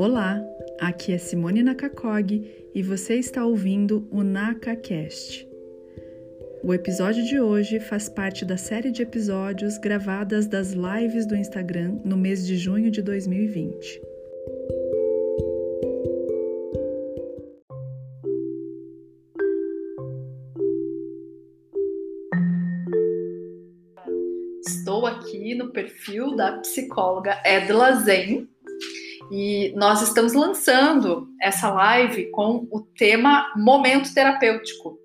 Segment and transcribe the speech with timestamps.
[0.00, 0.40] Olá,
[0.78, 5.44] aqui é Simone Nakakog e você está ouvindo o NakaCast.
[6.62, 11.98] O episódio de hoje faz parte da série de episódios gravadas das lives do Instagram
[12.04, 14.00] no mês de junho de 2020.
[24.64, 28.47] Estou aqui no perfil da psicóloga Edla Zen
[29.30, 34.98] e nós estamos lançando essa live com o tema momento terapêutico,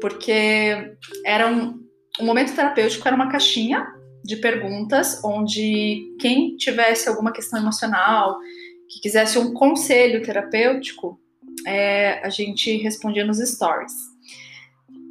[0.00, 1.80] porque era um,
[2.20, 3.86] um momento terapêutico era uma caixinha
[4.24, 8.38] de perguntas onde quem tivesse alguma questão emocional,
[8.88, 11.20] que quisesse um conselho terapêutico,
[11.66, 13.92] é, a gente respondia nos stories.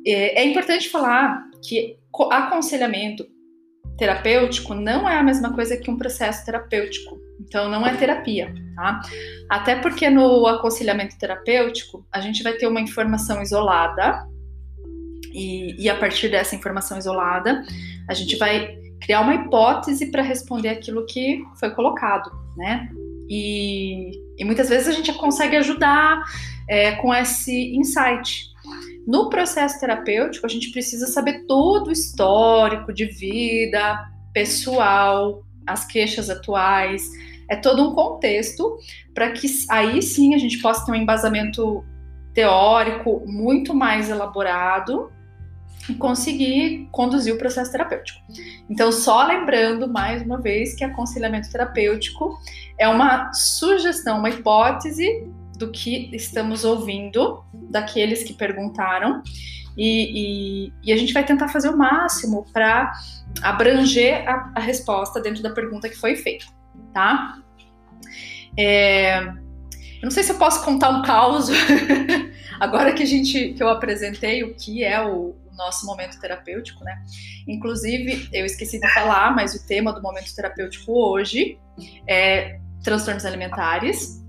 [0.06, 1.98] É, é importante falar que
[2.32, 3.26] aconselhamento
[3.98, 7.21] terapêutico não é a mesma coisa que um processo terapêutico.
[7.48, 9.02] Então, não é terapia, tá?
[9.50, 14.28] Até porque no aconselhamento terapêutico, a gente vai ter uma informação isolada,
[15.34, 17.64] e, e a partir dessa informação isolada,
[18.08, 22.90] a gente vai criar uma hipótese para responder aquilo que foi colocado, né?
[23.30, 26.22] E, e, muitas vezes a gente consegue ajudar
[26.68, 28.52] é, com esse insight.
[29.08, 36.30] No processo terapêutico, a gente precisa saber todo o histórico de vida, pessoal, as queixas
[36.30, 37.10] atuais,
[37.52, 38.78] é todo um contexto
[39.14, 41.84] para que aí sim a gente possa ter um embasamento
[42.34, 45.12] teórico muito mais elaborado
[45.90, 48.22] e conseguir conduzir o processo terapêutico.
[48.70, 52.40] Então, só lembrando mais uma vez que aconselhamento terapêutico
[52.80, 59.22] é uma sugestão, uma hipótese do que estamos ouvindo daqueles que perguntaram
[59.78, 62.94] e, e, e a gente vai tentar fazer o máximo para
[63.42, 66.46] abranger a, a resposta dentro da pergunta que foi feita
[66.94, 67.42] tá?
[68.58, 69.20] É,
[70.02, 71.50] eu não sei se eu posso contar um caos
[72.60, 76.84] agora que a gente que eu apresentei o que é o, o, nosso momento terapêutico,
[76.84, 77.04] né?
[77.48, 81.60] Inclusive, eu esqueci de falar, mas o tema do momento terapêutico hoje
[82.08, 84.24] é transtornos alimentares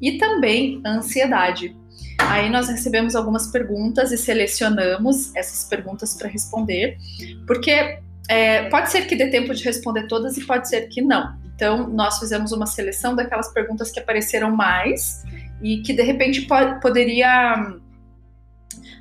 [0.00, 1.74] e também ansiedade.
[2.18, 6.98] Aí nós recebemos algumas perguntas e selecionamos essas perguntas para responder,
[7.46, 11.47] porque é, pode ser que dê tempo de responder todas e pode ser que não.
[11.58, 15.24] Então, nós fizemos uma seleção daquelas perguntas que apareceram mais
[15.60, 17.74] e que de repente po poderia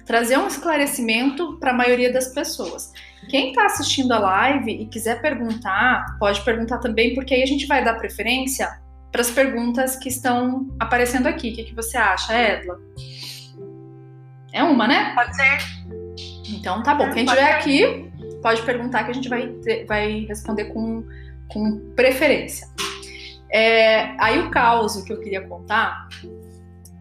[0.08, 2.92] trazer um esclarecimento para a maioria das pessoas.
[3.30, 7.68] Quem está assistindo a live e quiser perguntar, pode perguntar também, porque aí a gente
[7.68, 8.68] vai dar preferência
[9.12, 11.52] para as perguntas que estão aparecendo aqui.
[11.52, 12.80] O que, que você acha, Edla?
[14.52, 15.14] É uma, né?
[15.14, 15.60] Pode ser.
[16.50, 17.12] Então tá bom.
[17.12, 19.54] Quem estiver aqui, pode perguntar que a gente vai,
[19.88, 21.06] vai responder com
[21.48, 22.68] com preferência.
[23.50, 26.08] É, aí o caos que eu queria contar,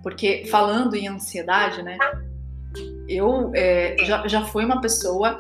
[0.03, 1.99] porque falando em ansiedade, né?
[3.09, 5.39] Eu é, já, já fui uma pessoa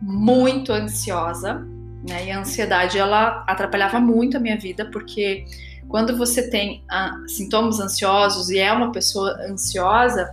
[0.00, 1.66] muito ansiosa,
[2.08, 2.26] né?
[2.26, 5.44] E a ansiedade ela atrapalhava muito a minha vida, porque
[5.88, 10.32] quando você tem ah, sintomas ansiosos e é uma pessoa ansiosa,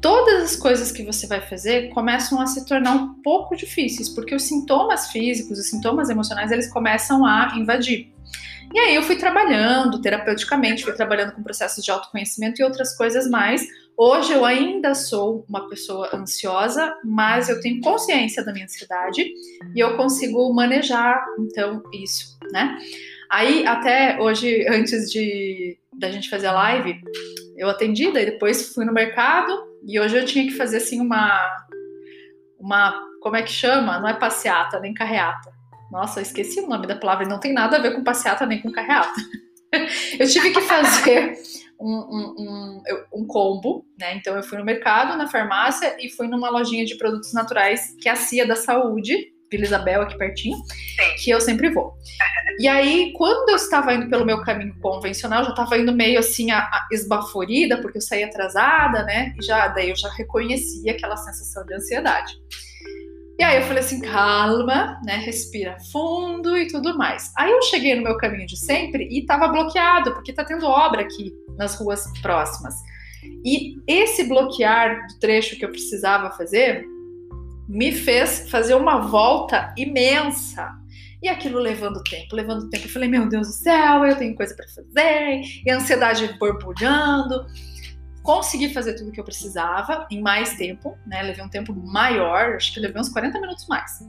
[0.00, 4.34] todas as coisas que você vai fazer começam a se tornar um pouco difíceis, porque
[4.34, 8.12] os sintomas físicos, os sintomas emocionais, eles começam a invadir.
[8.72, 13.28] E aí eu fui trabalhando terapeuticamente, fui trabalhando com processos de autoconhecimento e outras coisas
[13.28, 13.66] mais.
[13.96, 19.26] Hoje eu ainda sou uma pessoa ansiosa, mas eu tenho consciência da minha ansiedade
[19.74, 22.76] e eu consigo manejar então isso, né?
[23.30, 27.00] Aí até hoje antes de da gente fazer a live,
[27.56, 31.38] eu atendi, daí depois fui no mercado, e hoje eu tinha que fazer assim uma
[32.58, 33.98] uma como é que chama?
[33.98, 35.52] Não é passeata nem carreata.
[35.90, 38.60] Nossa, eu esqueci o nome da palavra, não tem nada a ver com passeata nem
[38.60, 39.20] com carreata.
[40.18, 41.36] eu tive que fazer
[41.80, 44.14] um, um, um, um, combo, né?
[44.14, 48.08] Então eu fui no mercado, na farmácia e fui numa lojinha de produtos naturais que
[48.08, 50.58] é a Cia da Saúde, Vila Isabel aqui pertinho,
[51.22, 51.94] que eu sempre vou.
[52.58, 56.50] E aí, quando eu estava indo pelo meu caminho convencional, já estava indo meio assim
[56.50, 59.32] a, a esbaforida, porque eu saí atrasada, né?
[59.40, 62.34] E já daí eu já reconhecia aquela sensação de ansiedade.
[63.38, 65.16] E aí eu falei assim, calma, né?
[65.18, 67.32] Respira fundo e tudo mais.
[67.38, 71.02] Aí eu cheguei no meu caminho de sempre e estava bloqueado, porque tá tendo obra
[71.02, 72.74] aqui nas ruas próximas.
[73.44, 76.84] E esse bloquear do trecho que eu precisava fazer
[77.68, 80.74] me fez fazer uma volta imensa.
[81.22, 82.86] E aquilo levando tempo, levando tempo.
[82.86, 85.42] Eu falei, meu Deus do céu, eu tenho coisa para fazer.
[85.66, 87.46] E a ansiedade borbulhando.
[88.22, 91.22] consegui fazer tudo que eu precisava em mais tempo, né?
[91.22, 94.00] Levei um tempo maior, acho que levei uns 40 minutos mais.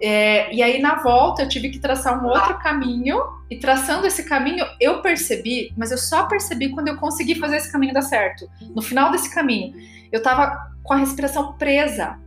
[0.00, 3.18] É, e aí na volta eu tive que traçar um outro caminho,
[3.50, 7.70] e traçando esse caminho eu percebi, mas eu só percebi quando eu consegui fazer esse
[7.70, 8.48] caminho dar certo.
[8.74, 9.74] No final desse caminho,
[10.12, 12.18] eu tava com a respiração presa.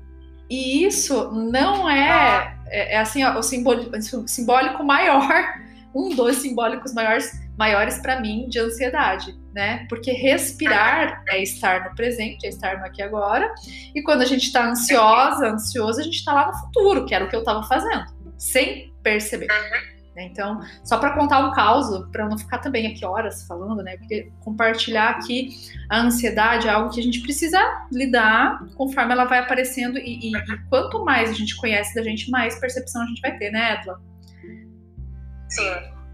[0.49, 5.45] E isso não é, é, é assim, ó, o simbólico maior,
[5.93, 9.85] um dos simbólicos maiores maiores para mim de ansiedade, né?
[9.89, 13.51] Porque respirar é estar no presente, é estar no aqui agora.
[13.95, 17.25] E quando a gente está ansiosa, ansioso, a gente está lá no futuro, que era
[17.25, 18.05] o que eu estava fazendo,
[18.37, 19.47] sem perceber.
[20.17, 20.23] Né?
[20.23, 23.97] Então, só para contar um caos, para não ficar também aqui horas falando, né?
[23.97, 25.51] Porque compartilhar aqui
[25.87, 27.59] a ansiedade é algo que a gente precisa
[27.91, 32.31] lidar conforme ela vai aparecendo e, e, e quanto mais a gente conhece da gente,
[32.31, 34.01] mais percepção a gente vai ter, né, Edla?
[35.49, 35.71] Sim,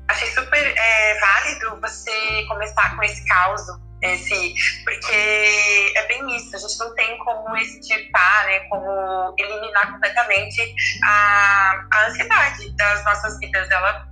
[0.09, 3.61] achei super é, válido você começar com esse caos,
[4.03, 4.53] esse,
[4.83, 11.85] porque é bem isso, a gente não tem como extirpar, né, como eliminar completamente a,
[11.91, 13.69] a ansiedade das nossas vidas.
[13.71, 14.07] Ela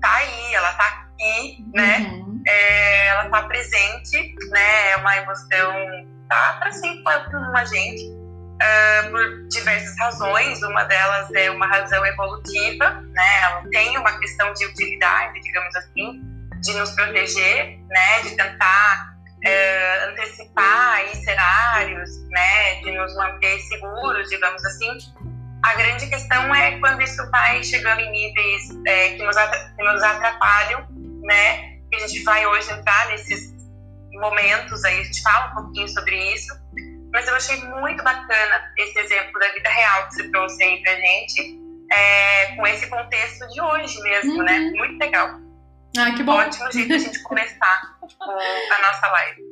[0.00, 2.42] tá aí, ela tá aqui, né, uhum.
[2.46, 5.72] é, ela tá presente, né, é uma emoção,
[6.28, 8.22] tá para sempre com a gente
[8.62, 10.62] uh, por diversas razões.
[10.62, 13.42] Uma delas é uma razão evolutiva, né?
[13.42, 16.22] Ela tem uma questão de utilidade, digamos assim,
[16.60, 18.22] de nos proteger, né?
[18.22, 19.11] De tentar
[19.44, 22.80] uh, antecipar aí cenários, né?
[22.82, 24.98] De nos manter seguros, digamos assim.
[25.64, 30.02] A grande questão é quando isso vai chegando em níveis é, que, nos que nos
[30.02, 30.86] atrapalham,
[31.22, 31.78] né?
[31.90, 33.52] Que a gente vai hoje entrar nesses
[34.12, 36.54] momentos aí, a gente fala um pouquinho sobre isso,
[37.12, 40.94] mas eu achei muito bacana esse exemplo da vida real que você trouxe aí pra
[40.94, 41.60] gente,
[41.92, 44.58] é, com esse contexto de hoje mesmo, né?
[44.58, 44.72] uhum.
[44.72, 44.78] né?
[44.78, 45.41] Muito legal.
[45.96, 46.32] Ah, que bom.
[46.32, 49.42] Ótimo jeito de a gente começar a nossa live.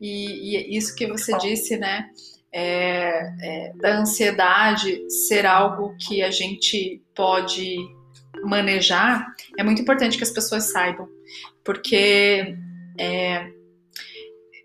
[0.00, 2.08] E, e isso que você disse, né?
[2.52, 7.76] É, é, da ansiedade ser algo que a gente pode
[8.42, 9.26] manejar,
[9.58, 11.08] é muito importante que as pessoas saibam,
[11.64, 12.56] porque
[12.98, 13.50] é,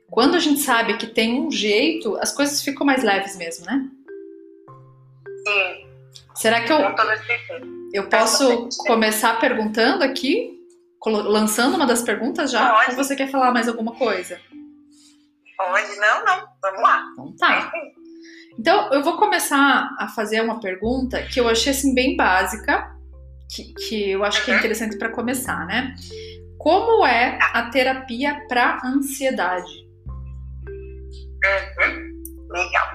[0.10, 3.90] quando a gente sabe que tem um jeito, as coisas ficam mais leves mesmo, né?
[5.48, 5.88] Sim.
[6.36, 6.80] Será que eu,
[7.94, 10.61] eu posso começar perguntando aqui?
[11.06, 12.70] Lançando uma das perguntas já?
[12.70, 12.92] Pode.
[12.92, 14.40] Ou você quer falar mais alguma coisa?
[15.58, 16.48] Pode, não, não.
[16.62, 17.04] Vamos lá.
[17.14, 17.72] Então tá.
[18.60, 22.96] Então, eu vou começar a fazer uma pergunta que eu achei assim bem básica,
[23.50, 24.60] que, que eu acho que é uhum.
[24.60, 25.96] interessante para começar, né?
[26.60, 27.52] Como é tá.
[27.54, 29.72] a terapia para ansiedade?
[31.44, 32.22] Uhum.
[32.52, 32.88] Legal.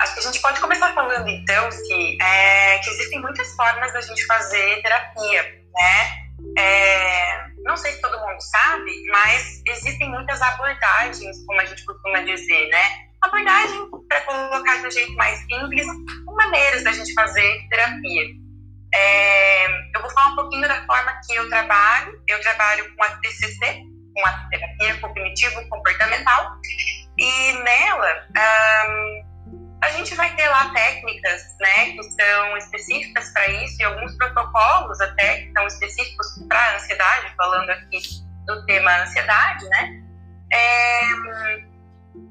[0.00, 4.00] Acho que a gente pode começar falando então se, é, que existem muitas formas da
[4.00, 6.19] gente fazer terapia, né?
[6.58, 12.20] É, não sei se todo mundo sabe, mas existem muitas abordagens, como a gente costuma
[12.20, 13.10] dizer, né?
[13.22, 15.86] Abordagem, para colocar de um jeito mais simples,
[16.26, 18.24] maneiras da gente fazer terapia.
[18.94, 22.20] É, eu vou falar um pouquinho da forma que eu trabalho.
[22.26, 23.82] Eu trabalho com a TCC,
[24.14, 26.56] com a terapia cognitivo-comportamental,
[27.18, 28.26] e nela,
[29.82, 35.00] a gente vai ter lá técnicas né, que são específicas para isso e alguns protocolos
[35.00, 37.98] até que são específicos para ansiedade, falando aqui
[38.46, 40.02] do tema ansiedade, né?
[40.52, 41.00] É,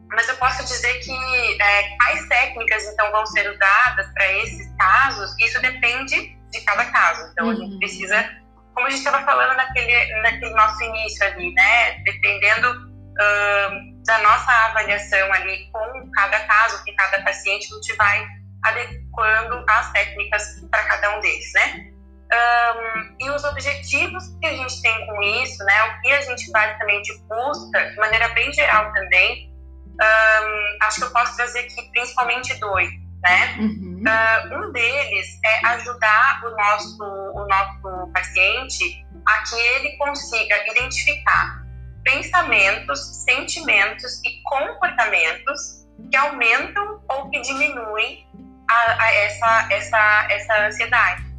[0.10, 5.36] mas eu posso dizer que é, quais técnicas então vão ser usadas para esses casos,
[5.40, 7.32] isso depende de cada caso.
[7.32, 7.52] Então uhum.
[7.52, 7.80] a gente uhum.
[7.80, 8.30] precisa,
[8.74, 12.00] como a gente estava falando naquele, naquele nosso início ali, né?
[12.04, 18.28] Dependendo uh, da nossa avaliação ali com cada caso, com cada paciente, a gente vai
[18.64, 21.92] adequando as técnicas para cada um deles, né?
[22.32, 25.84] Um, e os objetivos que a gente tem com isso, né?
[25.84, 29.54] O que a gente basicamente busca, de maneira bem geral também,
[30.02, 32.90] um, acho que eu posso trazer aqui principalmente dois,
[33.22, 33.58] né?
[33.60, 34.04] Uhum.
[34.08, 41.69] Uh, um deles é ajudar o nosso, o nosso paciente a que ele consiga identificar
[42.10, 48.26] pensamentos, sentimentos e comportamentos que aumentam ou que diminuem
[48.70, 51.30] a, a essa, essa, essa ansiedade.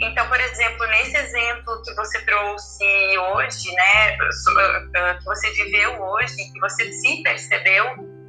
[0.00, 6.60] Então, por exemplo, nesse exemplo que você trouxe hoje, né, que você viveu hoje, que
[6.60, 7.84] você se percebeu,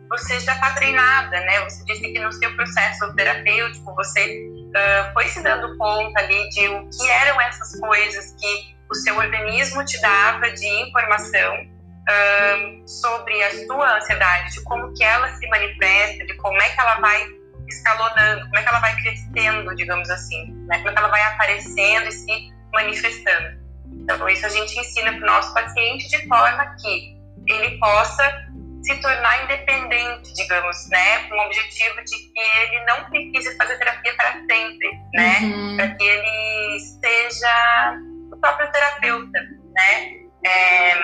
[0.10, 1.62] você já está treinada, né?
[1.62, 6.68] Você disse que no seu processo terapêutico você uh, foi se dando conta ali de
[6.68, 11.73] o que eram essas coisas que o seu organismo te dava de informação
[12.10, 16.80] um, sobre a sua ansiedade, de como que ela se manifesta, de como é que
[16.80, 17.24] ela vai
[17.68, 20.78] escalonando, como é que ela vai crescendo, digamos assim, né?
[20.78, 23.64] como é que ela vai aparecendo e se manifestando.
[23.92, 27.16] Então, isso a gente ensina para o nosso paciente de forma que
[27.48, 31.20] ele possa se tornar independente, digamos, né?
[31.30, 35.40] Com o objetivo de que ele não precise fazer terapia para sempre, né?
[35.42, 35.78] Uhum.
[35.78, 37.98] Para que ele seja
[38.32, 39.40] o próprio terapeuta,
[39.74, 40.12] né?
[40.46, 40.96] É,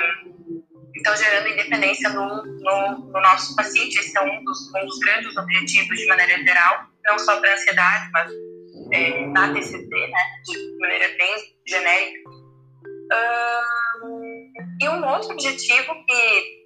[0.99, 3.97] então, gerando independência no, no, no, nosso paciente.
[3.97, 8.09] Esse é um dos, um dos grandes objetivos, de maneira geral, não só para ansiedade,
[8.11, 8.31] mas
[8.91, 10.23] é, na TCC, né?
[10.45, 12.29] De maneira bem genérica.
[14.81, 16.59] E um outro objetivo que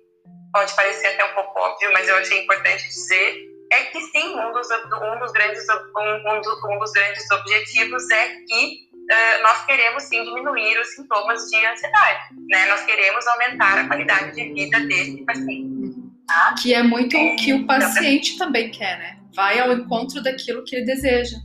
[0.52, 3.38] pode parecer até um pouco óbvio, mas eu achei importante dizer,
[3.72, 8.10] é que sim, um dos, um dos, grandes, um, um, dos, um dos grandes objetivos
[8.10, 12.66] é que uh, nós queremos sim diminuir os sintomas de ansiedade, né?
[12.68, 15.94] Nós queremos aumentar a qualidade de vida desse paciente.
[16.28, 16.56] Tá?
[16.62, 19.20] Que é muito o que o então, paciente também quer, né?
[19.36, 21.38] Vai ao encontro daquilo que ele deseja.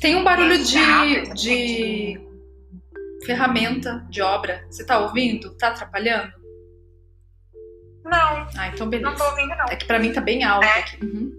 [0.00, 2.20] Tem um barulho de, de
[3.24, 4.64] ferramenta de obra.
[4.68, 5.56] Você tá ouvindo?
[5.56, 6.32] Tá atrapalhando?
[8.04, 8.48] Não.
[8.58, 9.10] Ah, então beleza.
[9.10, 9.66] Não tô ouvindo, não.
[9.70, 10.78] É que pra mim tá bem alto é.
[10.78, 11.04] aqui.
[11.04, 11.31] Uhum.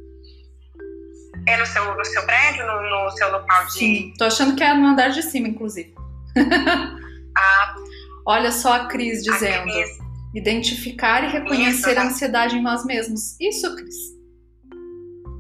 [1.48, 3.74] É no seu, no seu prédio, no, no seu local de.
[3.74, 5.94] Sim, tô achando que é no andar de cima, inclusive.
[7.38, 7.76] ah.
[8.26, 9.70] Olha só a Cris dizendo.
[9.70, 10.04] A Cris.
[10.34, 13.36] Identificar e reconhecer isso, a ansiedade em nós mesmos.
[13.40, 13.96] Isso, Cris.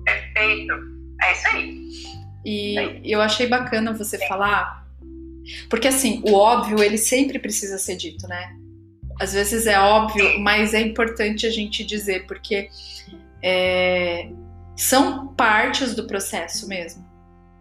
[0.05, 0.73] Perfeito.
[1.21, 1.87] É isso aí.
[2.45, 3.01] E é.
[3.03, 4.27] eu achei bacana você Sim.
[4.27, 4.85] falar,
[5.69, 8.53] porque assim, o óbvio ele sempre precisa ser dito, né?
[9.19, 12.69] às vezes é óbvio, mas é importante a gente dizer, porque
[13.41, 14.29] é,
[14.75, 17.03] são partes do processo mesmo.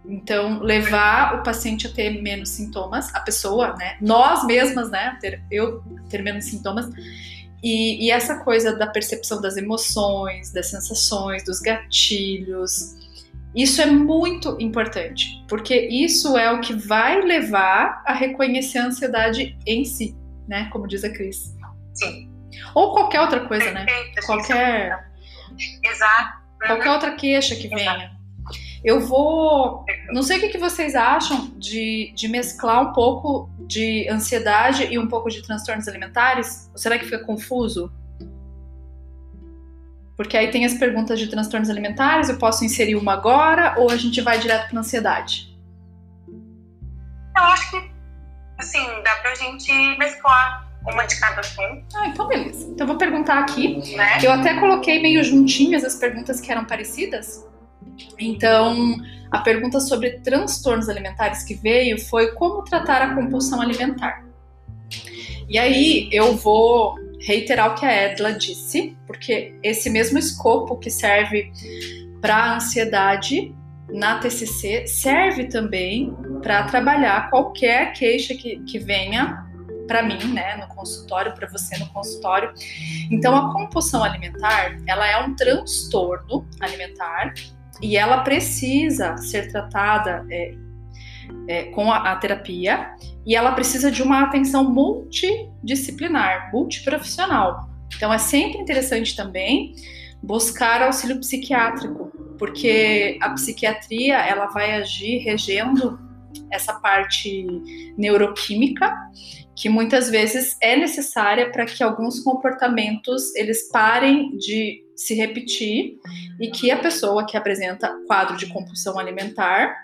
[0.04, 3.96] Então, levar o paciente a ter menos sintomas, a pessoa, né?
[4.00, 5.16] Nós mesmas, né?
[5.20, 6.88] Ter, eu ter menos sintomas.
[7.62, 12.96] E, e essa coisa da percepção das emoções, das sensações, dos gatilhos,
[13.54, 19.56] isso é muito importante, porque isso é o que vai levar a reconhecer a ansiedade
[19.64, 20.16] em si
[20.52, 20.68] né?
[20.72, 21.56] Como diz a Cris.
[21.94, 22.30] Sim.
[22.74, 23.86] Ou qualquer outra coisa, né?
[24.26, 25.10] Qualquer.
[25.84, 26.41] Exato.
[26.66, 28.12] Qualquer outra queixa que venha.
[28.84, 29.84] Eu vou.
[30.10, 35.06] Não sei o que vocês acham de, de mesclar um pouco de ansiedade e um
[35.06, 36.68] pouco de transtornos alimentares?
[36.72, 37.92] Ou será que fica confuso?
[40.16, 43.96] Porque aí tem as perguntas de transtornos alimentares, eu posso inserir uma agora ou a
[43.96, 45.56] gente vai direto para ansiedade?
[47.36, 47.90] Eu acho que
[48.58, 51.84] assim, dá pra gente mesclar uma de cada assunto.
[51.94, 52.68] Ah, então beleza.
[52.70, 53.96] Então vou perguntar aqui.
[53.96, 54.18] Né?
[54.22, 57.46] Eu até coloquei meio juntinhas as perguntas que eram parecidas.
[58.18, 58.96] Então,
[59.30, 64.24] a pergunta sobre transtornos alimentares que veio foi como tratar a compulsão alimentar.
[65.48, 70.90] E aí eu vou reiterar o que a Edla disse, porque esse mesmo escopo que
[70.90, 71.52] serve
[72.20, 73.54] para ansiedade
[73.88, 79.46] na TCC serve também para trabalhar qualquer queixa que, que venha
[79.86, 82.52] para mim, né, no consultório, para você no consultório.
[83.10, 87.34] Então, a compulsão alimentar, ela é um transtorno alimentar
[87.80, 90.54] e ela precisa ser tratada é,
[91.48, 92.94] é, com a, a, terapia
[93.26, 97.68] e ela precisa de uma atenção multidisciplinar, multiprofissional.
[97.94, 99.74] Então, é sempre interessante também
[100.22, 105.98] buscar auxílio psiquiátrico, porque a psiquiatria ela vai agir regendo
[106.50, 107.46] essa parte
[107.96, 108.94] neuroquímica
[109.54, 115.98] que muitas vezes é necessária para que alguns comportamentos eles parem de se repetir
[116.40, 119.76] e que a pessoa que apresenta quadro de compulsão alimentar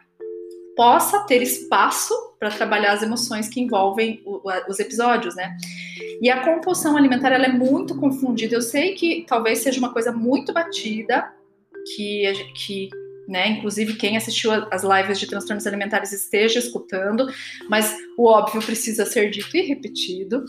[0.76, 5.56] possa ter espaço para trabalhar as emoções que envolvem o, os episódios, né?
[6.22, 8.54] E a compulsão alimentar ela é muito confundida.
[8.54, 11.32] Eu sei que talvez seja uma coisa muito batida,
[11.96, 12.88] que, que
[13.28, 17.26] né, inclusive quem assistiu as lives de transtornos alimentares esteja escutando,
[17.68, 20.44] mas o óbvio precisa ser dito e repetido.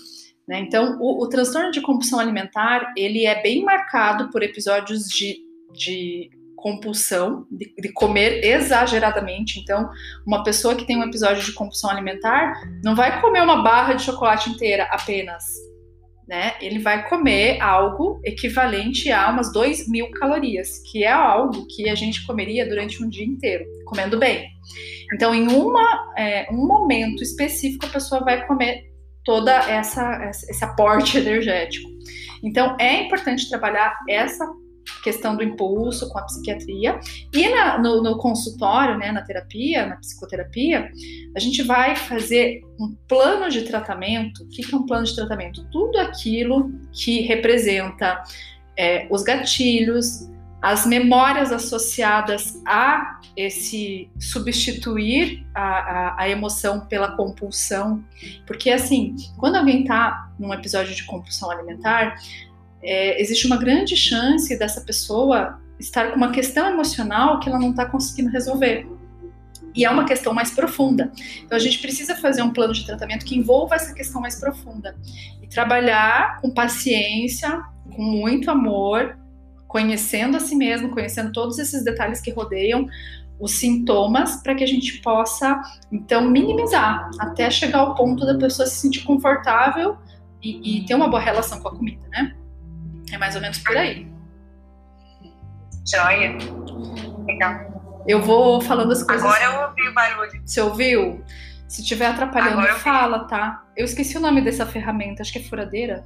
[0.48, 0.62] Né?
[0.62, 5.40] Então, o, o transtorno de compulsão alimentar ele é bem marcado por episódios de,
[5.74, 9.60] de compulsão, de, de, comer exageradamente.
[9.60, 9.90] Então,
[10.26, 14.04] uma pessoa que tem um episódio de compulsão alimentar não vai comer uma barra de
[14.04, 15.44] chocolate inteira apenas.
[16.30, 16.54] Né?
[16.62, 21.96] Ele vai comer algo equivalente a umas 2 mil calorias, que é algo que a
[21.96, 24.48] gente comeria durante um dia inteiro, comendo bem.
[25.12, 28.84] Então, em uma, é, um momento específico, a pessoa vai comer
[29.26, 31.90] toda essa esse aporte energético.
[32.44, 34.46] Então, é importante trabalhar essa
[35.02, 37.00] questão do impulso com a psiquiatria.
[37.34, 40.90] E na, no, no, consultório, né, na terapia, na psicoterapia,
[41.36, 44.44] a gente vai fazer um plano de tratamento.
[44.44, 45.66] O que é um plano de tratamento?
[45.72, 48.24] Tudo aquilo que representa
[48.78, 50.30] é, os gatilhos,
[50.62, 58.04] as memórias associadas a esse substituir a, a, a, emoção pela compulsão.
[58.46, 62.16] Porque, assim, quando alguém está num episódio de compulsão alimentar,
[62.82, 67.72] é, existe uma grande chance dessa pessoa estar com uma questão emocional que ela não
[67.72, 68.88] está conseguindo resolver.
[69.76, 71.12] E é uma questão mais profunda.
[71.44, 74.96] Então a gente precisa fazer um plano de tratamento que envolva essa questão mais profunda
[75.42, 77.62] e trabalhar com paciência,
[77.96, 79.18] com muito amor,
[79.68, 82.88] conhecendo a si mesmo, conhecendo todos esses detalhes que rodeiam
[83.40, 88.68] os sintomas para que a gente possa então minimizar até chegar ao ponto da pessoa
[88.68, 89.98] se sentir confortável
[90.44, 92.36] e, e ter uma boa relação com a comida, né?
[93.12, 94.08] É mais ou menos por aí.
[95.90, 96.38] Joia.
[97.26, 98.04] Legal.
[98.08, 99.24] Eu vou falando as coisas.
[99.24, 100.42] Agora eu ouvi o barulho.
[100.46, 101.24] Você ouviu?
[101.68, 103.64] Se estiver atrapalhando, fala, tá?
[103.78, 106.04] Eu esqueci o nome dessa ferramenta, acho que é furadeira.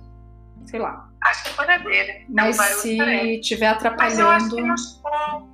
[0.65, 1.09] Sei lá.
[1.23, 2.13] Acho que é furadeira.
[2.27, 2.97] Mas um se
[3.39, 4.09] estiver atrapalhando.
[4.09, 5.49] Mas eu acho que não chegou,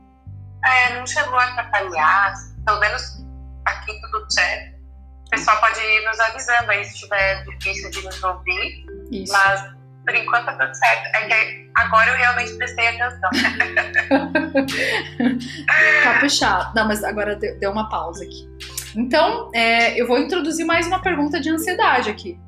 [0.66, 2.34] é, não chegou a atrapalhar.
[2.66, 3.26] Pelo menos
[3.66, 4.80] aqui tudo certo.
[5.28, 8.86] O pessoal pode ir nos avisando aí se estiver difícil de nos ouvir.
[9.12, 9.32] Isso.
[9.32, 9.79] Mas
[10.10, 11.06] por enquanto tá tudo certo.
[11.16, 13.30] É que agora eu realmente prestei atenção.
[16.04, 16.74] tá puxado.
[16.76, 18.50] Não, mas agora deu uma pausa aqui.
[18.96, 22.40] Então, é, eu vou introduzir mais uma pergunta de ansiedade aqui,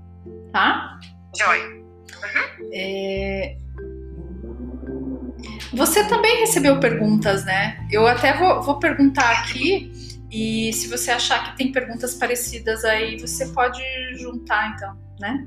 [0.51, 0.97] tá?
[1.37, 1.59] Joy.
[1.59, 2.71] Uhum.
[2.73, 3.57] É...
[5.73, 7.77] Você também recebeu perguntas, né?
[7.91, 9.91] Eu até vou, vou perguntar aqui
[10.31, 13.83] e se você achar que tem perguntas parecidas aí, você pode
[14.17, 15.45] juntar, então, né?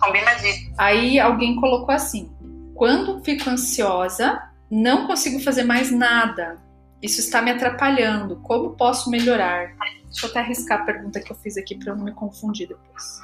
[0.00, 0.74] Combinadíssimo.
[0.78, 2.30] Aí alguém colocou assim:
[2.74, 6.56] quando fico ansiosa, não consigo fazer mais nada.
[7.02, 8.36] Isso está me atrapalhando.
[8.42, 9.74] Como posso melhorar?
[10.04, 12.68] Deixa eu até arriscar a pergunta que eu fiz aqui para eu não me confundir
[12.68, 13.20] depois.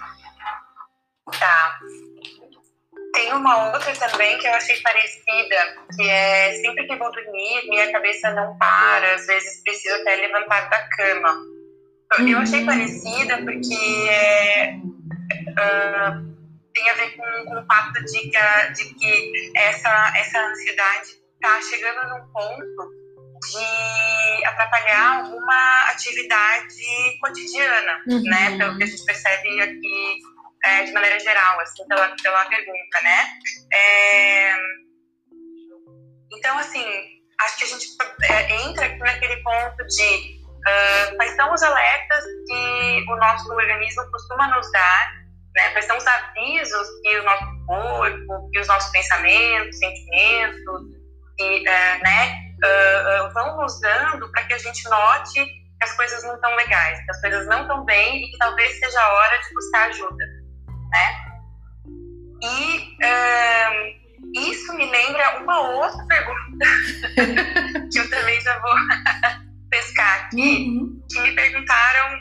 [1.39, 1.79] Tá.
[3.15, 5.57] Tem uma outra também que eu achei parecida,
[5.95, 10.69] que é sempre que vou dormir, minha cabeça não para, às vezes preciso até levantar
[10.71, 11.37] da cama.
[12.27, 12.67] Eu achei uhum.
[12.67, 16.32] parecida porque é, uh,
[16.73, 21.61] tem a ver com, com o fato de que, de que essa, essa ansiedade está
[21.63, 23.03] chegando num ponto
[23.51, 28.23] de atrapalhar alguma atividade cotidiana, uhum.
[28.23, 28.57] né?
[28.57, 30.19] Pelo que a gente percebe aqui
[30.65, 33.29] é, de maneira geral, assim, pela, pela pergunta, né?
[33.73, 34.55] É,
[36.33, 36.85] então, assim,
[37.41, 37.87] acho que a gente
[38.23, 44.11] é, entra aqui naquele ponto de uh, quais são os alertas que o nosso organismo
[44.11, 45.22] costuma nos dar
[45.55, 45.71] né?
[45.71, 50.83] Quais são os avisos que o nosso corpo, que os nossos pensamentos, sentimentos,
[51.37, 55.97] que, é, né, uh, uh, vão nos dando para que a gente note que as
[55.97, 59.13] coisas não estão legais, que as coisas não estão bem e que talvez seja a
[59.15, 60.25] hora de buscar ajuda,
[60.91, 61.33] né?
[62.45, 66.67] E uh, isso me lembra uma outra pergunta
[67.93, 68.75] que eu também já vou
[69.71, 71.03] pescar aqui, uhum.
[71.11, 72.21] que me perguntaram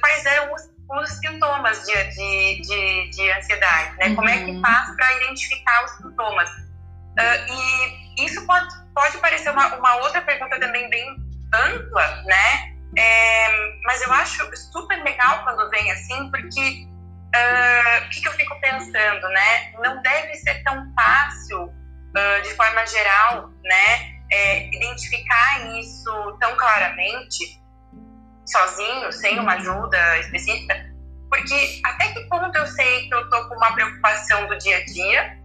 [0.00, 4.08] quais eram os os sintomas de, de, de, de ansiedade, né?
[4.08, 4.16] Uhum.
[4.16, 4.60] Como é que uhum.
[4.60, 6.50] faz para identificar os sintomas?
[6.50, 11.16] Uh, e isso pode, pode parecer uma, uma outra pergunta também bem
[11.52, 12.76] ampla, né?
[12.96, 13.48] É,
[13.84, 16.86] mas eu acho super legal quando vem assim, porque
[17.34, 19.72] uh, o que, que, eu fico pensando, né?
[19.82, 24.16] Não deve ser tão fácil, uh, de forma geral, né?
[24.30, 27.60] É, identificar isso tão claramente
[28.46, 30.74] sozinho, sem uma ajuda específica,
[31.30, 34.84] porque até que ponto eu sei que eu tô com uma preocupação do dia a
[34.84, 35.38] dia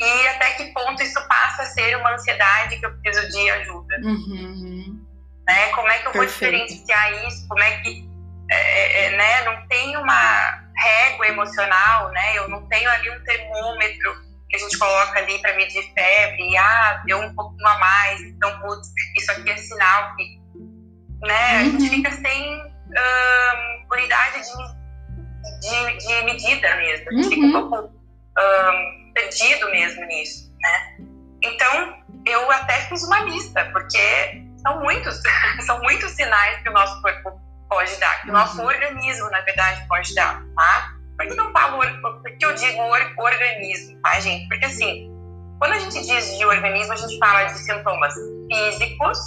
[0.00, 3.96] e até que ponto isso passa a ser uma ansiedade que eu preciso de ajuda.
[4.02, 5.06] Uhum.
[5.48, 5.66] Né?
[5.68, 6.56] Como é que eu Perfeito.
[6.56, 7.48] vou diferenciar isso?
[7.48, 8.08] Como é que
[8.50, 9.44] é, é, é, né?
[9.44, 12.38] não tem uma régua emocional, né?
[12.38, 17.02] Eu não tenho ali um termômetro que a gente coloca ali para medir febre, ah,
[17.06, 20.39] deu um pouquinho a mais, então, putz, isso aqui é sinal que
[21.22, 21.58] né?
[21.58, 21.90] A gente uhum.
[21.90, 27.06] fica sem um, unidade de, de, de, medida mesmo.
[27.08, 27.30] A gente uhum.
[27.30, 27.70] fica um uhum.
[27.70, 27.94] pouco
[28.38, 30.96] um, perdido mesmo nisso, né?
[31.42, 35.20] Então, eu até fiz uma lista, porque são muitos,
[35.66, 38.66] são muitos sinais que o nosso corpo pode dar, que o nosso uhum.
[38.66, 40.94] organismo, na verdade, pode dar, tá?
[41.16, 42.80] Por que eu falo, por que eu digo
[43.18, 44.48] organismo, tá, gente?
[44.48, 45.10] Porque assim,
[45.58, 48.14] quando a gente diz de organismo, a gente fala de sintomas
[48.50, 49.18] físicos,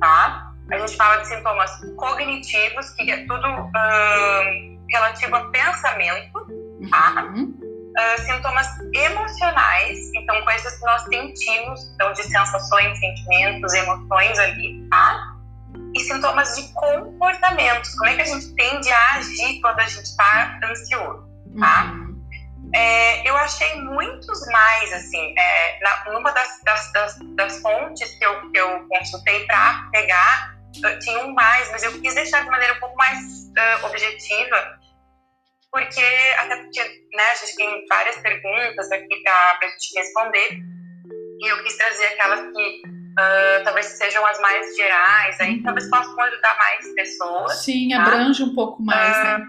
[0.00, 0.47] tá?
[0.70, 6.46] A gente fala de sintomas cognitivos, que é tudo uh, relativo a pensamento,
[6.90, 7.24] tá?
[7.24, 7.58] Uhum.
[7.98, 15.36] Uh, sintomas emocionais, então coisas que nós sentimos, então de sensações, sentimentos, emoções ali, tá?
[15.94, 20.04] E sintomas de comportamentos, como é que a gente tende a agir quando a gente
[20.04, 21.26] está ansioso,
[21.58, 21.92] tá?
[21.92, 22.08] Uhum.
[22.74, 28.24] É, eu achei muitos mais, assim, é, na, numa das, das, das, das, fontes que
[28.24, 30.57] eu, que eu consultei para pegar
[31.00, 34.78] tinha um mais, mas eu quis deixar de maneira um pouco mais uh, objetiva,
[35.70, 36.04] porque,
[36.38, 36.80] até porque
[37.12, 40.60] né, a gente tem várias perguntas aqui para a gente responder,
[41.40, 45.62] e eu quis trazer aquelas que uh, talvez sejam as mais gerais, aí uhum.
[45.62, 47.64] talvez possam ajudar mais pessoas.
[47.64, 48.02] Sim, tá?
[48.02, 49.46] abrange um pouco mais, uh, né?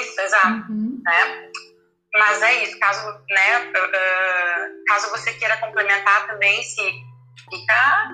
[0.00, 0.72] Isso, exato.
[0.72, 1.00] Uhum.
[1.04, 1.50] Né?
[2.12, 3.72] Mas é isso, caso, né,
[4.88, 6.82] caso você queira complementar também, se
[7.48, 8.10] fica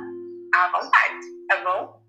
[0.65, 2.01] à vontade, tá bom?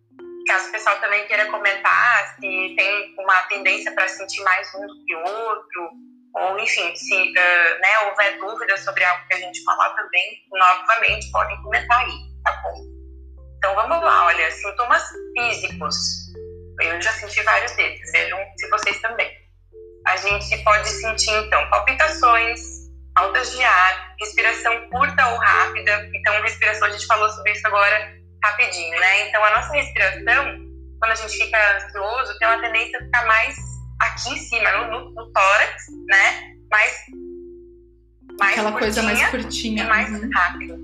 [0.47, 5.05] Caso o pessoal também queira comentar se tem uma tendência para sentir mais um do
[5.05, 5.89] que outro,
[6.33, 11.29] ou enfim, se uh, né, houver dúvida sobre algo que a gente falar também, novamente
[11.31, 12.11] podem comentar aí,
[12.43, 12.81] tá bom?
[13.57, 15.03] Então vamos lá, olha, sintomas
[15.37, 15.95] físicos.
[16.79, 19.47] Eu já senti vários deles, vejam se vocês também
[20.07, 22.61] a gente pode sentir, então, palpitações,
[23.17, 26.09] faltas de ar, respiração curta ou rápida.
[26.13, 29.27] Então, respiração, a gente falou sobre isso agora rapidinho, né?
[29.27, 30.45] Então, a nossa respiração,
[30.99, 33.55] quando a gente fica ansioso, tem uma tendência a ficar mais
[34.01, 36.55] aqui em cima, no, no, tórax, né?
[36.71, 36.97] Mais,
[38.39, 39.83] mais Aquela coisa mais curtinha.
[39.83, 40.29] E mais uhum.
[40.33, 40.77] rápido.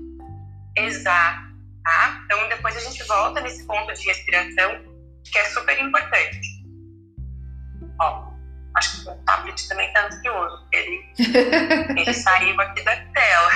[0.76, 1.54] Exato.
[1.84, 2.22] Tá?
[2.24, 4.82] Então, depois a gente volta nesse ponto de respiração,
[5.24, 6.64] que é super importante.
[8.00, 8.34] Ó,
[8.76, 11.00] Acho que o tablet também está ansioso, ele,
[11.96, 13.50] ele saiu aqui da tela.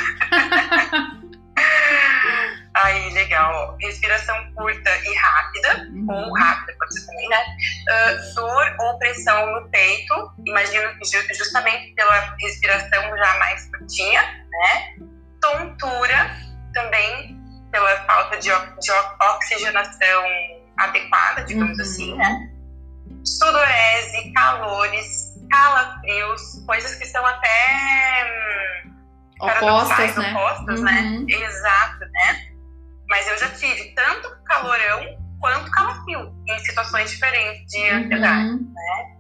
[2.82, 3.76] Aí, legal.
[3.80, 6.06] Respiração curta e rápida, uhum.
[6.08, 7.44] ou rápida, pode ser também, né?
[7.90, 14.94] Uh, dor ou pressão no peito, imagino que justamente pela respiração já mais curtinha, né?
[15.40, 16.30] Tontura,
[16.74, 17.38] também
[17.70, 18.92] pela falta de, de
[19.34, 20.24] oxigenação
[20.78, 21.84] adequada, digamos uhum.
[21.84, 22.50] assim, né?
[23.24, 28.92] sudorese, calores, calafrios, coisas que são até hum,
[29.40, 30.32] opostas, né?
[30.32, 31.00] Opostas, né?
[31.02, 31.26] uhum.
[31.26, 31.34] né?
[31.34, 32.47] Exato, né?
[33.09, 37.97] Mas eu já tive tanto calorão quanto calafrio em situações diferentes de uhum.
[37.97, 39.18] ansiedade, né?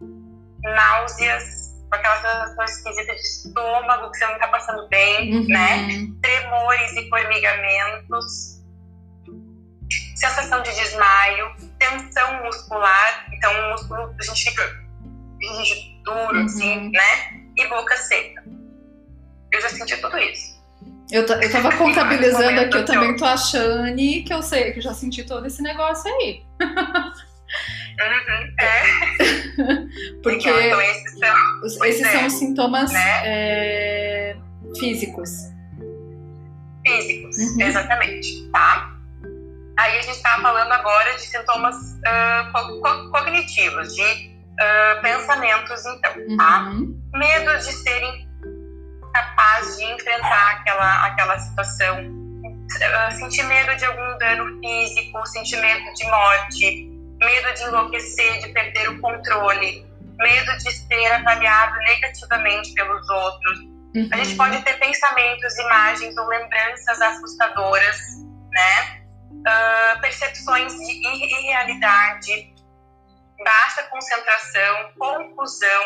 [0.64, 5.46] Náuseas, aquela sensação esquisita de estômago que você não tá passando bem, uhum.
[5.48, 5.88] né?
[6.20, 8.58] Tremores e formigamentos,
[10.16, 14.62] sensação de desmaio, tensão muscular, então o músculo a gente fica
[15.40, 16.44] rígido, duro, uhum.
[16.44, 17.42] assim, né?
[17.56, 18.44] E boca seca.
[19.52, 20.57] Eu já senti tudo isso.
[21.10, 24.94] Eu, eu tava contabilizando aqui, eu também tô achando que eu sei que eu já
[24.94, 26.42] senti todo esse negócio aí.
[28.00, 28.82] Uhum, é.
[30.22, 33.20] Porque então, esses são, esses é, são sintomas né?
[33.24, 34.36] é,
[34.78, 35.30] físicos.
[36.86, 37.62] Físicos, uhum.
[37.62, 38.94] exatamente, tá?
[39.78, 45.86] Aí a gente está falando agora de sintomas uh, co co cognitivos, de uh, pensamentos,
[45.86, 46.70] então, tá?
[46.70, 47.00] Uhum.
[47.14, 48.27] Medo de serem
[49.12, 51.96] capazes de enfrentar aquela, aquela situação,
[53.12, 56.90] sentir medo de algum dano físico, sentir medo de morte,
[57.20, 59.86] medo de enlouquecer, de perder o controle,
[60.18, 63.58] medo de ser avaliado negativamente pelos outros.
[63.96, 64.08] Uhum.
[64.12, 64.36] A gente uhum.
[64.36, 67.96] pode ter pensamentos, imagens ou lembranças assustadoras,
[68.52, 68.98] né?
[69.38, 72.54] uh, percepções de irrealidade,
[73.44, 75.82] baixa concentração, confusão,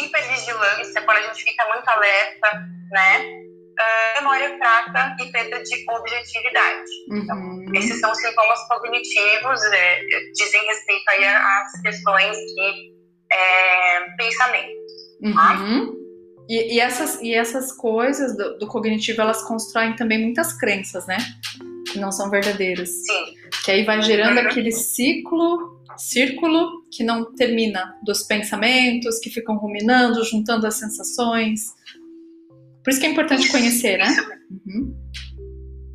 [0.00, 3.46] hipervigilância, quando a gente fica muito alerta, né?
[3.78, 6.90] Uh, memória fraca e perda de objetividade.
[7.10, 7.18] Uhum.
[7.18, 10.00] Então, esses são sintomas cognitivos, é,
[10.34, 12.94] dizem respeito aí às questões de
[13.30, 14.72] é, pensamento.
[15.34, 15.52] Tá?
[15.58, 15.94] Uhum.
[16.48, 21.18] E, e, essas, e essas coisas do, do cognitivo, elas constroem também muitas crenças, né?
[21.96, 22.90] que não são verdadeiras.
[22.90, 23.34] Sim.
[23.64, 24.46] Que aí vai gerando uhum.
[24.46, 31.74] aquele ciclo, círculo que não termina dos pensamentos que ficam ruminando, juntando as sensações.
[32.84, 34.06] Por isso que é importante isso, conhecer, né?
[34.06, 34.30] Isso,
[34.66, 34.96] uhum.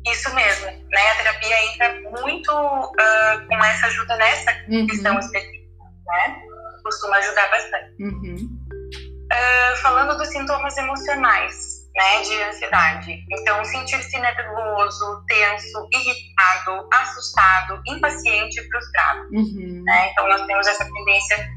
[0.06, 1.10] isso mesmo, né?
[1.10, 4.86] A terapia entra muito uh, com essa ajuda nessa uhum.
[4.86, 6.42] questão específica, né?
[6.82, 8.02] Costuma ajudar bastante.
[8.02, 13.24] Uh, falando dos sintomas emocionais, né, de ansiedade.
[13.30, 19.28] Então, sentir-se nervoso, tenso, irritado, assustado, impaciente e frustrado.
[19.32, 19.82] Uhum.
[19.84, 20.10] Né?
[20.10, 21.50] Então, nós temos essa tendência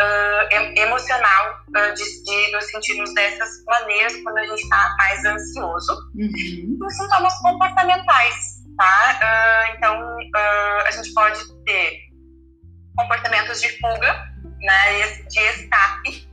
[0.00, 5.92] uh, emocional uh, de, de, nos sentirmos dessas maneiras quando a gente está mais ansioso.
[6.14, 6.78] Uhum.
[6.82, 8.34] Os sintomas comportamentais,
[8.76, 9.20] tá?
[9.22, 10.16] Uh, então,
[10.86, 12.12] a gente pode ter
[12.96, 16.31] comportamentos de fuga, né, de escape,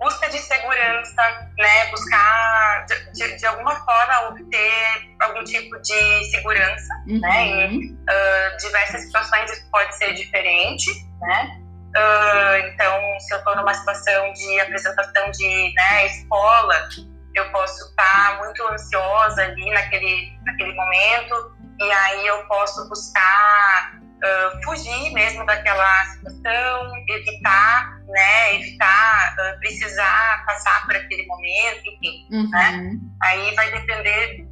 [0.00, 7.20] busca de segurança, né, buscar de, de, alguma forma obter algum tipo de segurança, uhum.
[7.20, 11.60] né, em uh, diversas situações isso pode ser diferente, né,
[11.96, 16.88] uh, então se eu estou numa situação de apresentação de né, escola,
[17.34, 24.64] eu posso estar muito ansiosa ali naquele, naquele momento e aí eu posso buscar uh,
[24.64, 32.50] fugir mesmo daquela situação, evitar, né, evitar precisar passar por aquele momento, enfim, uhum.
[32.50, 32.92] né?
[33.22, 34.46] Aí vai depender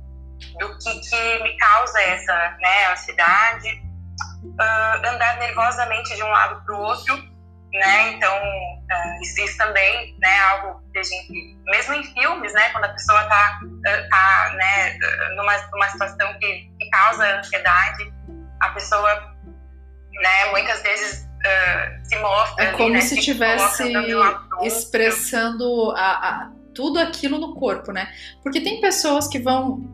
[0.58, 3.82] do que, que me causa essa né, ansiedade,
[4.44, 7.16] uh, andar nervosamente de um lado para o outro,
[7.72, 8.12] né?
[8.12, 12.92] Então, uh, isso, também, né, algo que a gente, mesmo em filmes, né, quando a
[12.92, 14.98] pessoa está uh, tá, né,
[15.36, 18.12] numa, numa situação que, que causa ansiedade,
[18.60, 19.36] a pessoa,
[20.20, 22.64] né, muitas vezes uh, se mostra.
[22.64, 23.92] É como né, se estivesse
[24.62, 28.08] expressando a, a, tudo aquilo no corpo, né?
[28.42, 29.90] Porque tem pessoas que vão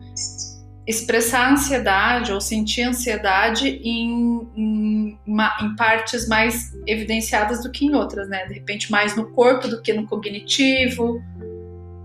[0.87, 8.29] expressar ansiedade ou sentir ansiedade em, em, em, partes mais evidenciadas do que em outras,
[8.29, 8.45] né?
[8.45, 11.23] De repente, mais no corpo do que no cognitivo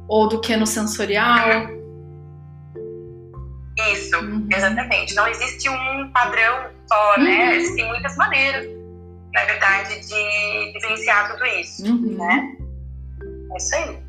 [0.08, 1.68] ou do que no sensorial.
[3.92, 4.48] Isso, uhum.
[4.50, 5.14] exatamente.
[5.14, 7.30] Não existe um padrão só, né?
[7.30, 7.46] uhum.
[7.46, 7.56] né?
[7.56, 8.66] Existem muitas maneiras,
[9.32, 12.16] na verdade, de vivenciar tudo isso, uhum.
[12.18, 12.56] né?
[13.52, 14.02] É isso aí.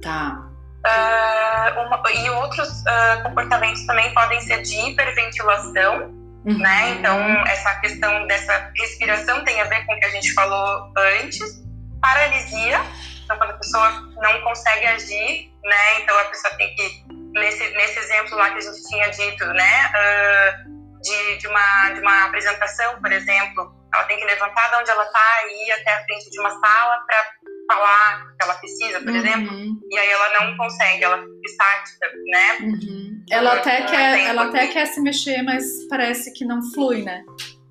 [0.00, 0.44] Tá.
[0.78, 6.14] Uh, uma, e outros uh, comportamentos também podem ser de hiperventilação,
[6.46, 6.58] uhum.
[6.58, 6.90] né?
[6.90, 11.66] Então, essa questão dessa respiração tem a ver com o que a gente falou antes.
[12.00, 12.80] Paralisia,
[13.24, 13.90] então, quando a pessoa
[14.22, 16.00] não consegue agir, né?
[16.00, 19.90] Então, a pessoa tem que, nesse, nesse exemplo lá que a gente tinha dito, né?
[19.90, 24.90] Uh, de, de, uma, de uma apresentação, por exemplo, ela tem que levantar de onde
[24.90, 27.24] ela está e ir até a frente de uma sala para
[27.70, 29.16] falar que ela precisa, por uhum.
[29.16, 29.56] exemplo,
[29.90, 32.58] e aí ela não consegue, ela fica estática, né?
[32.60, 33.24] Uhum.
[33.30, 37.24] Ela até quer, ela até quer se mexer, mas parece que não flui, né?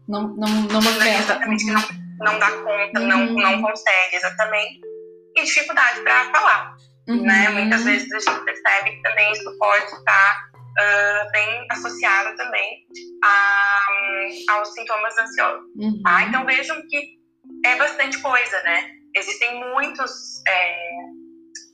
[0.08, 1.34] Não, não, não movimenta.
[1.34, 1.74] Exatamente, uhum.
[1.74, 3.42] não, não dá conta, não, uhum.
[3.42, 4.80] não consegue, exatamente.
[5.36, 6.76] E dificuldade para falar,
[7.08, 7.50] né?
[7.50, 7.56] Uhum.
[7.56, 10.47] Muitas vezes a gente percebe que também isso pode estar
[10.80, 12.86] uh, bem associado também
[13.24, 13.80] a,
[14.52, 15.66] aos sintomas ansiosos,
[16.04, 16.18] tá?
[16.18, 16.28] Uhum.
[16.28, 17.18] Então vejam que
[17.66, 18.98] é bastante coisa, né?
[19.18, 20.76] existem muitos é,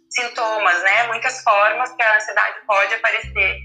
[0.10, 1.08] sintomas, né?
[1.08, 3.58] Muitas formas que a ansiedade pode aparecer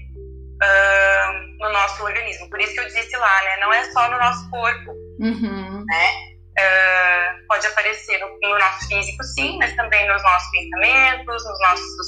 [0.61, 2.49] uh, no nosso organismo.
[2.49, 3.57] Por isso que eu disse lá, né?
[3.61, 5.85] Não é só no nosso corpo, uhum.
[5.85, 6.29] né?
[6.59, 12.07] Uh, pode aparecer no, no, nosso físico, sim, mas também nos nossos pensamentos, nos nossos,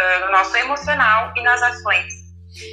[0.00, 2.27] uh, no nosso emocional e nas ações.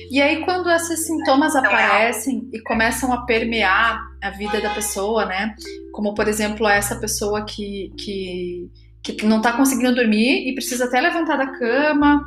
[0.09, 5.25] E aí, quando esses sintomas é aparecem e começam a permear a vida da pessoa,
[5.25, 5.55] né?
[5.91, 8.69] Como, por exemplo, essa pessoa que, que,
[9.03, 12.25] que não está conseguindo dormir e precisa até levantar da cama,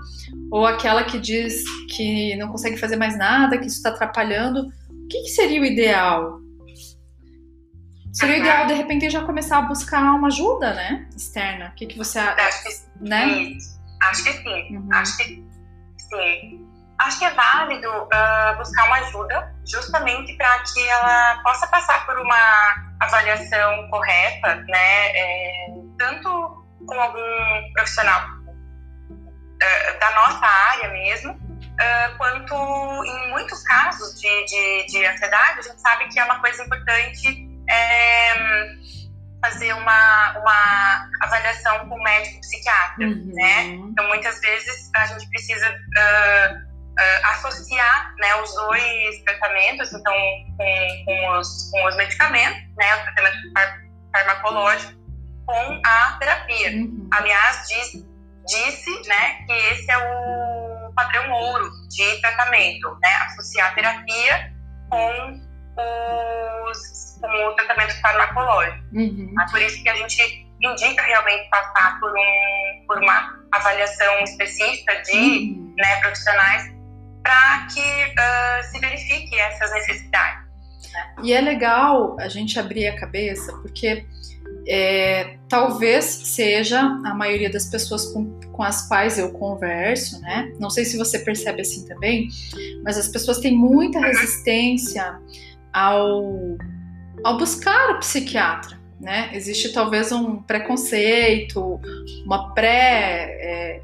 [0.50, 1.62] ou aquela que diz
[1.94, 4.66] que não consegue fazer mais nada, que isso está atrapalhando.
[4.90, 6.40] O que, que, seria o ideal?
[8.12, 11.08] Seria o ideal, de repente, já começar a buscar uma ajuda, né?
[11.16, 11.70] Externa.
[11.70, 12.40] O que, que você acha?
[13.00, 13.56] Né?
[14.02, 14.76] Acho que sim.
[14.76, 14.88] Uhum.
[14.92, 16.67] Acho que sim
[16.98, 22.18] acho que é válido uh, buscar uma ajuda, justamente para que ela possa passar por
[22.18, 25.08] uma avaliação correta, né?
[25.14, 25.66] É,
[25.98, 28.20] tanto com algum profissional
[29.10, 32.54] uh, da nossa área mesmo, uh, quanto
[33.04, 37.48] em muitos casos de, de, de, ansiedade, a gente sabe que é uma coisa importante
[37.70, 38.34] é,
[39.40, 43.32] fazer uma, uma avaliação com o médico psiquiatra, uhum.
[43.34, 43.64] né?
[43.66, 46.67] Então, muitas vezes a gente precisa uh,
[47.24, 50.12] associar né, os dois tratamentos, então
[50.56, 53.80] com, com, os, com os medicamentos, né, o tratamento far,
[54.12, 54.92] farmacológico,
[55.46, 56.70] com a terapia.
[56.72, 57.08] Uhum.
[57.12, 58.04] Aliás, diz,
[58.46, 64.52] disse né, que esse é o padrão ouro de tratamento, né, associar a terapia
[64.90, 65.40] com,
[66.68, 68.84] os, com o tratamento farmacológico.
[68.92, 69.34] Uhum.
[69.40, 75.00] É por isso que a gente indica realmente passar por, um, por uma avaliação específica
[75.02, 75.74] de uhum.
[75.78, 76.77] né, profissionais
[77.28, 80.48] para que uh, se verifique essas necessidades.
[80.90, 81.14] Né?
[81.24, 84.06] E é legal a gente abrir a cabeça, porque
[84.66, 90.50] é, talvez seja a maioria das pessoas com, com as quais eu converso, né?
[90.58, 92.28] Não sei se você percebe assim também,
[92.82, 95.18] mas as pessoas têm muita resistência
[95.70, 96.56] ao,
[97.22, 98.78] ao buscar o psiquiatra.
[98.98, 99.30] Né?
[99.32, 101.80] Existe talvez um preconceito,
[102.24, 103.82] uma pré, é,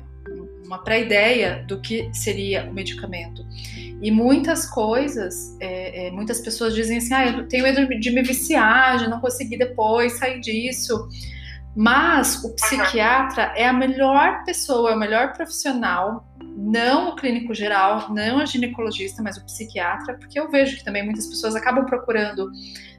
[0.74, 3.46] uma pré-ideia do que seria o medicamento.
[4.02, 8.22] E muitas coisas, é, é, muitas pessoas dizem assim: ah, eu tenho medo de me
[8.22, 11.08] viciar, de não conseguir depois sair disso.
[11.76, 16.24] Mas o psiquiatra é a melhor pessoa, é o melhor profissional,
[16.56, 21.04] não o clínico geral, não a ginecologista, mas o psiquiatra, porque eu vejo que também
[21.04, 22.48] muitas pessoas acabam procurando,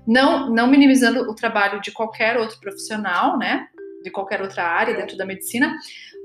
[0.05, 3.65] não, não minimizando o trabalho de qualquer outro profissional, né?
[4.05, 5.75] De qualquer outra área dentro da medicina,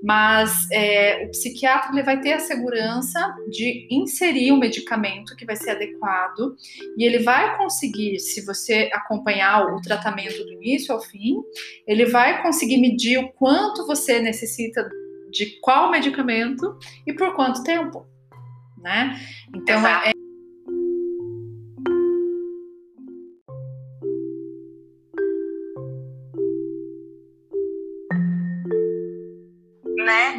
[0.03, 5.57] mas é, o psiquiatra ele vai ter a segurança de inserir um medicamento que vai
[5.57, 6.55] ser adequado
[6.97, 11.37] e ele vai conseguir, se você acompanhar o tratamento do início ao fim,
[11.87, 14.87] ele vai conseguir medir o quanto você necessita
[15.31, 18.07] de qual medicamento e por quanto tempo,
[18.77, 19.19] né?
[19.55, 20.13] Então é,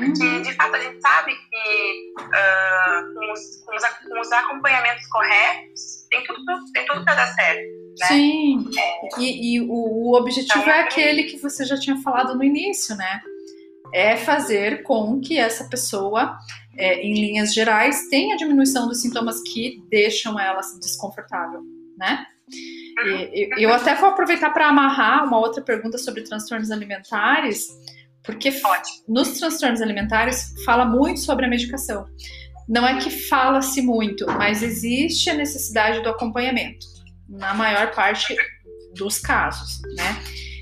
[0.05, 0.41] Porque uhum.
[0.41, 6.07] de fato a gente sabe que uh, com, os, com, os, com, os, acompanhamentos corretos
[6.09, 7.61] tem tudo, tem tudo para dar certo.
[7.99, 8.07] Né?
[8.07, 9.21] Sim, é.
[9.21, 12.95] e, e o, o, objetivo então, é aquele que você já tinha falado no início,
[12.95, 13.21] né?
[13.93, 16.37] É fazer com que essa pessoa,
[16.77, 21.61] é, em linhas gerais, tenha diminuição dos sintomas que deixam ela desconfortável,
[21.97, 22.25] né?
[23.05, 27.67] E, eu até vou aproveitar para amarrar uma outra pergunta sobre transtornos alimentares,
[28.23, 29.03] porque Ótimo.
[29.07, 32.05] nos transtornos alimentares fala muito sobre a medicação.
[32.67, 36.85] Não é que fala-se muito, mas existe a necessidade do acompanhamento,
[37.27, 38.35] na maior parte
[38.95, 40.21] dos casos, né?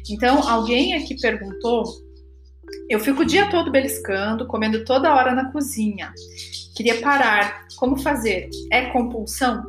[0.10, 1.84] Então, alguém aqui perguntou:
[2.90, 6.12] eu fico o dia todo beliscando, comendo toda hora na cozinha.
[6.76, 7.68] Queria parar.
[7.78, 8.50] Como fazer?
[8.72, 9.64] É compulsão?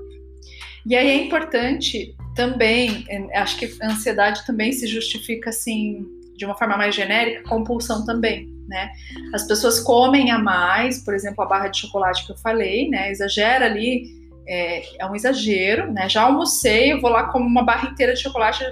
[0.87, 6.07] E aí é importante também, acho que a ansiedade também se justifica assim
[6.41, 8.91] de uma forma mais genérica, compulsão também, né?
[9.35, 13.11] As pessoas comem a mais, por exemplo, a barra de chocolate que eu falei, né?
[13.11, 14.07] Exagera ali,
[14.49, 16.09] é, é um exagero, né?
[16.09, 18.65] Já almocei, eu vou lá como uma barra inteira de chocolate,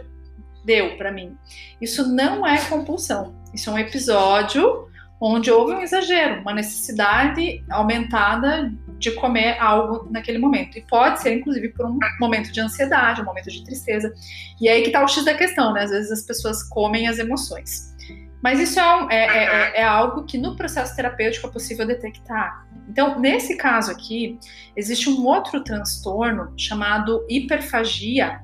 [0.64, 1.36] deu para mim.
[1.78, 4.88] Isso não é compulsão, isso é um episódio
[5.20, 10.76] onde houve um exagero, uma necessidade aumentada de comer algo naquele momento.
[10.76, 14.12] E pode ser, inclusive, por um momento de ansiedade, um momento de tristeza.
[14.60, 15.84] E aí que tá o X da questão, né?
[15.84, 17.94] Às vezes as pessoas comem as emoções.
[18.42, 22.66] Mas isso é, é, é, é, algo que no processo terapêutico é possível detectar.
[22.88, 24.38] Então, nesse caso aqui,
[24.76, 28.40] existe um outro transtorno chamado hiperfagia,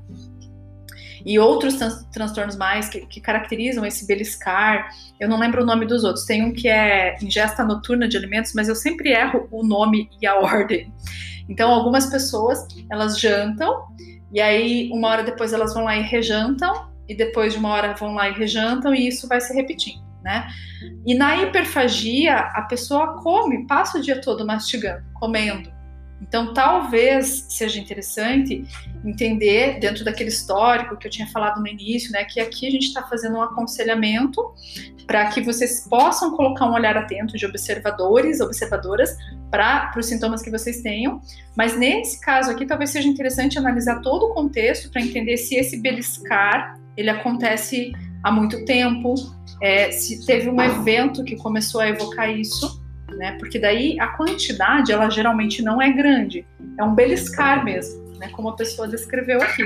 [1.25, 1.77] e outros
[2.13, 4.89] transtornos mais que, que, caracterizam esse beliscar.
[5.19, 6.27] Eu não lembro o nome dos outros.
[6.27, 10.27] Tem um que é ingesta noturna de alimentos, mas eu sempre erro o nome e
[10.27, 10.93] a ordem.
[11.49, 13.87] Então, algumas pessoas elas jantam
[14.33, 17.95] e aí uma hora depois elas vão lá e rejantam e depois de uma hora
[17.95, 20.49] vão lá e rejantam e isso vai se repetindo, né?
[21.07, 25.74] E na hiperfagia a pessoa come, passa o dia todo mastigando, comendo.
[26.21, 28.65] Então, talvez seja interessante
[29.05, 32.87] entender, dentro daquele histórico que eu tinha falado no início, né, que aqui a gente
[32.87, 34.43] está fazendo um aconselhamento
[35.07, 39.17] para que vocês possam colocar um olhar atento de observadores, observadoras,
[39.51, 41.21] para os sintomas que vocês tenham.
[41.57, 45.81] Mas nesse caso aqui, talvez seja interessante analisar todo o contexto para entender se esse
[45.81, 49.15] beliscar ele acontece há muito tempo,
[49.61, 52.84] é, se teve um evento que começou a evocar isso
[53.17, 53.37] né?
[53.39, 56.47] Porque daí a quantidade, ela geralmente não é grande,
[56.79, 58.29] é um beliscar mesmo, né?
[58.31, 59.65] Como a pessoa descreveu aqui.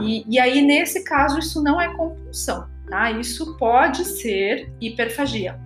[0.00, 3.10] E, e aí, nesse caso, isso não é compulsão, tá?
[3.10, 5.58] Isso pode ser hiperfagia,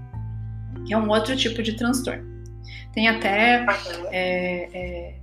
[0.87, 2.27] que é um outro tipo de transtorno.
[2.93, 3.65] Tem até
[4.11, 5.15] é, é,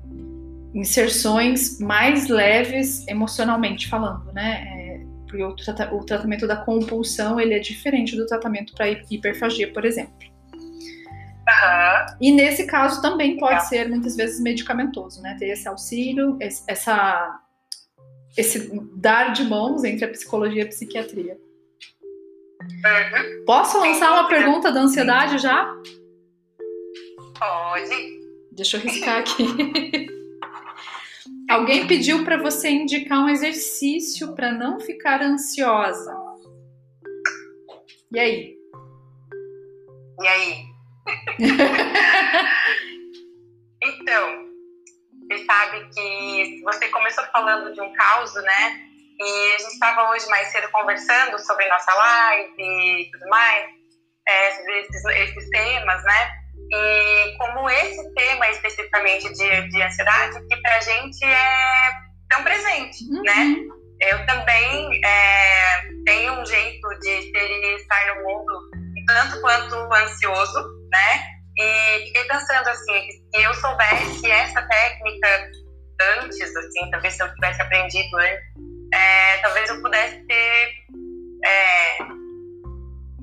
[0.74, 4.64] inserções mais leves emocionalmente falando, né?
[4.68, 10.14] É, porque o, tratamento da compulsão ele é diferente do tratamento para hiperfagia, por exemplo.
[11.48, 12.18] Uhum.
[12.22, 15.36] E nesse caso também pode ser muitas vezes medicamentoso, né?
[15.38, 17.40] Ter esse auxílio, esse, essa,
[18.36, 21.38] esse dar de mãos entre a psicologia e a psiquiatria.
[22.62, 23.46] Uhum.
[23.46, 25.72] Posso lançar uma pergunta da ansiedade já?
[27.38, 28.20] Pode.
[28.52, 29.46] Deixa eu riscar aqui.
[31.48, 36.16] Alguém pediu para você indicar um exercício para não ficar ansiosa.
[38.12, 38.56] E aí?
[40.22, 40.75] E aí?
[43.84, 44.46] Então,
[45.28, 48.82] você sabe que você começou falando de um caos, né?
[49.20, 53.66] E a gente estava hoje mais cedo conversando sobre nossa live e tudo mais,
[54.28, 56.32] é, sobre esses, esses, temas, né?
[56.72, 61.92] E como esse tema especificamente de, de ansiedade, que pra gente é
[62.30, 63.22] tão presente, uhum.
[63.24, 63.56] né?
[64.02, 70.60] Eu também é, tenho um jeito de ser e estar no mundo tanto quanto ansioso,
[70.92, 71.36] né?
[71.58, 75.52] E fiquei pensando assim, se eu soubesse essa técnica
[76.20, 78.44] antes, assim, talvez se eu tivesse aprendido antes,
[78.94, 80.74] é, talvez eu pudesse ter
[81.46, 81.98] é,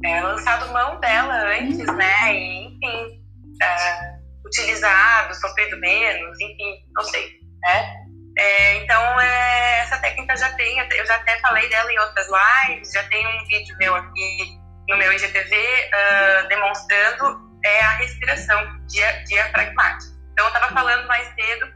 [0.05, 2.35] é, lançado mão dela antes, né?
[2.35, 3.23] E, enfim,
[3.63, 8.03] é, utilizado, sofrido menos, enfim, não sei, né?
[8.39, 12.93] É, então, é, essa técnica já tem, eu já até falei dela em outras lives,
[12.93, 19.25] já tem um vídeo meu aqui no meu IGTV uh, demonstrando é a respiração dia,
[19.25, 20.13] diafragmática.
[20.33, 21.67] Então, eu estava falando mais cedo,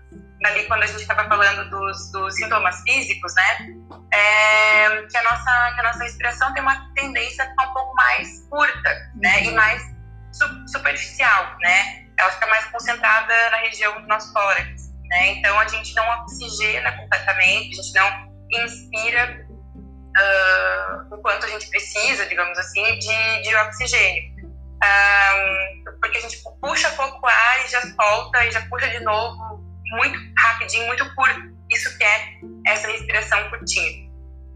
[0.44, 3.68] ali quando a gente estava falando dos, dos, sintomas físicos, né?
[4.12, 7.94] É, que, a nossa, que a nossa respiração tem uma tendência a ficar um pouco
[7.94, 9.44] mais curta, né?
[9.44, 9.82] E mais
[10.32, 12.06] su superficial, né?
[12.18, 15.28] Ela fica mais concentrada na região do nosso tórax, né?
[15.28, 19.45] Então, a gente não oxigena completamente, a gente não inspira
[20.18, 24.36] uh, o quanto a gente precisa, digamos assim, de, de oxigênio.
[24.76, 29.64] Um, porque a gente puxa pouco ar e já solta e já puxa de novo
[29.92, 31.56] muito rapidinho, muito curto.
[31.70, 34.06] Isso que é essa respiração curtinha.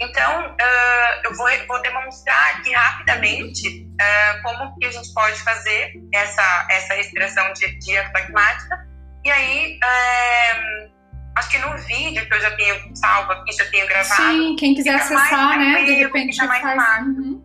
[0.01, 5.93] Então, uh, eu vou, vou, demonstrar aqui rapidamente uh, como que a gente pode fazer
[6.15, 8.89] essa, essa respiração diafragmática.
[9.25, 10.91] E aí, uh,
[11.37, 14.33] acho que no vídeo que eu já tenho salvo aqui, já tenho gravado.
[14.33, 15.85] Sim, quem quiser acessar, né?
[15.85, 17.07] De repente já mais faz.
[17.07, 17.43] Uhum.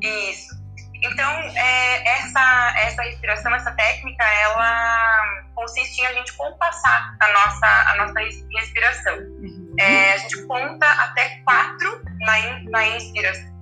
[0.00, 0.62] Isso.
[1.04, 5.22] Então, é, essa, essa respiração, essa técnica, ela
[5.54, 8.20] consiste em a gente compassar a nossa, a nossa
[8.56, 9.18] respiração.
[9.18, 9.74] Uhum.
[9.78, 13.52] É, a gente conta até quatro na, in, na inspiração.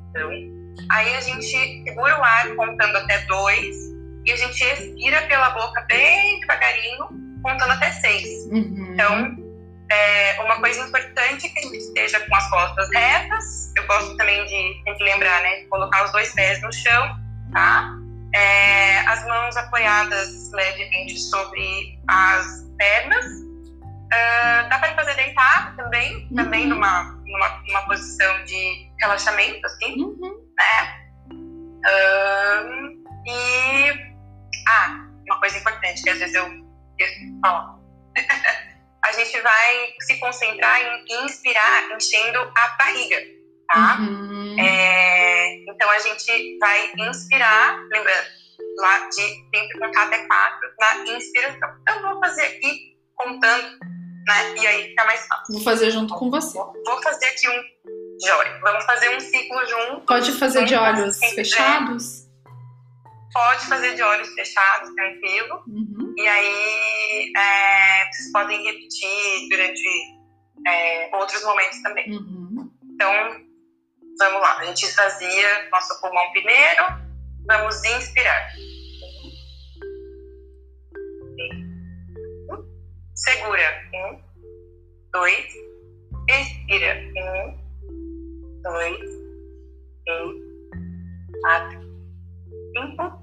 [0.90, 3.76] Aí a gente segura o ar contando até dois
[4.26, 7.09] e a gente expira pela boca bem devagarinho,
[7.43, 8.47] contando até seis.
[8.51, 8.91] Uhum.
[8.93, 9.36] Então,
[9.91, 13.72] é, uma coisa importante é que a gente esteja com as costas retas.
[13.76, 15.64] Eu gosto também de sempre lembrar, né?
[15.68, 17.20] Colocar os dois pés no chão
[17.53, 17.97] tá?
[18.34, 23.26] É, as mãos apoiadas levemente sobre as pernas.
[24.12, 26.36] Uh, dá para fazer deitado também, uhum.
[26.36, 30.36] também numa, numa, numa, posição de relaxamento, assim, uhum.
[30.59, 31.01] né?
[31.32, 32.91] Uh,
[33.24, 33.91] e,
[34.68, 36.69] ah, uma coisa importante que às vezes eu
[37.40, 37.78] falar.
[39.05, 43.16] a gente vai se concentrar em inspirar enchendo a barriga,
[43.68, 43.98] tá?
[44.01, 44.57] Uhum.
[44.59, 48.26] É, então a gente vai inspirar, lembrando,
[48.78, 51.70] lá de sempre contar até quatro na inspiração.
[51.82, 53.78] Então, eu vou fazer aqui contando,
[54.26, 54.55] né?
[54.61, 55.55] E aí fica mais fácil.
[55.55, 56.59] Vou fazer junto com você.
[56.59, 57.62] Vou fazer aqui um
[58.26, 58.61] joia.
[58.62, 60.07] Vamos fazer um ciclo junto.
[60.07, 62.30] Pode fazer de olhos fechados?
[63.33, 65.62] Pode fazer de olhos fechados, tranquilo.
[65.68, 66.14] Uhum.
[66.16, 69.89] E aí é, vocês podem repetir durante
[70.66, 72.11] é, outros momentos também.
[72.11, 72.70] Uhum.
[72.93, 73.51] Então,
[74.20, 76.85] Vamos lá, a gente esvazia nosso pulmão primeiro.
[77.47, 78.51] Vamos inspirar.
[83.14, 83.62] Segura.
[83.95, 84.20] Um,
[85.11, 85.47] dois.
[86.28, 87.01] Expira.
[87.16, 88.99] Um, dois,
[90.05, 90.35] três,
[91.41, 91.81] quatro,
[92.76, 93.19] cinco,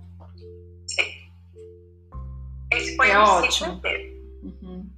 [3.04, 3.82] É o ótimo.
[4.44, 4.90] Uhum.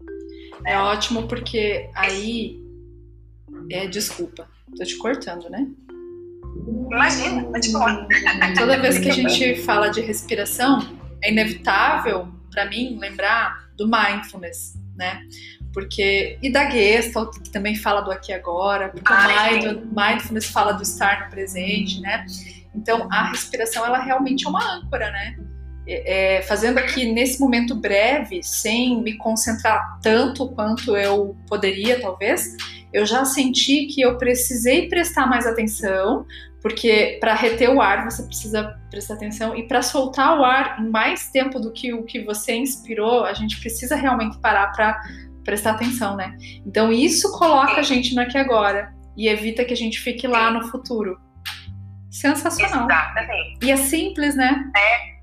[0.65, 2.59] É, é ótimo porque aí.
[3.71, 4.47] É, desculpa,
[4.77, 5.67] tô te cortando, né?
[6.91, 8.07] Imagina, pode falar.
[8.57, 10.79] Toda vez que a gente fala de respiração,
[11.23, 15.21] é inevitável para mim lembrar do mindfulness, né?
[15.73, 20.47] Porque e da Gestalt, que também fala do aqui e agora, porque Ai, o mindfulness
[20.47, 22.25] fala do estar no presente, né?
[22.73, 25.37] Então a respiração ela realmente é uma âncora, né?
[25.91, 32.55] É, é fazendo aqui nesse momento breve, sem me concentrar tanto quanto eu poderia, talvez,
[32.91, 36.25] eu já senti que eu precisei prestar mais atenção,
[36.61, 40.89] porque para reter o ar você precisa prestar atenção e para soltar o ar em
[40.89, 44.99] mais tempo do que o que você inspirou, a gente precisa realmente parar para
[45.43, 46.35] prestar atenção, né?
[46.65, 50.51] Então isso coloca a gente no aqui agora e evita que a gente fique lá
[50.51, 51.19] no futuro.
[52.09, 52.89] Sensacional.
[52.89, 53.65] Exatamente.
[53.65, 54.63] E é simples, né?
[54.75, 55.18] É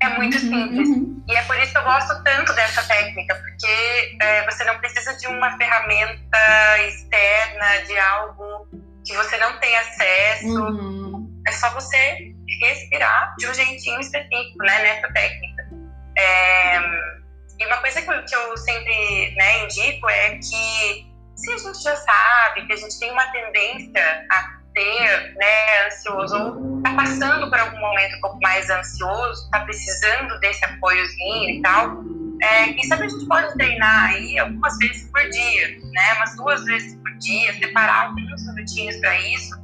[0.00, 0.88] é muito uhum, simples.
[0.88, 1.24] Uhum.
[1.28, 5.16] E é por isso que eu gosto tanto dessa técnica, porque é, você não precisa
[5.16, 8.68] de uma ferramenta externa, de algo
[9.04, 10.46] que você não tem acesso.
[10.46, 11.42] Uhum.
[11.46, 15.68] É só você respirar de um jeitinho específico, né, nessa técnica.
[16.16, 16.78] É,
[17.58, 21.82] e uma coisa que eu, que eu sempre né, indico é que se a gente
[21.82, 27.50] já sabe que a gente tem uma tendência a ter, né, ansioso, ou tá passando
[27.50, 32.04] por algum momento um pouco mais ansioso, tá precisando desse apoiozinho e tal,
[32.40, 36.64] é, quem sabe a gente pode treinar aí algumas vezes por dia, né, umas duas
[36.64, 39.56] vezes por dia, separar alguns minutinhos para isso,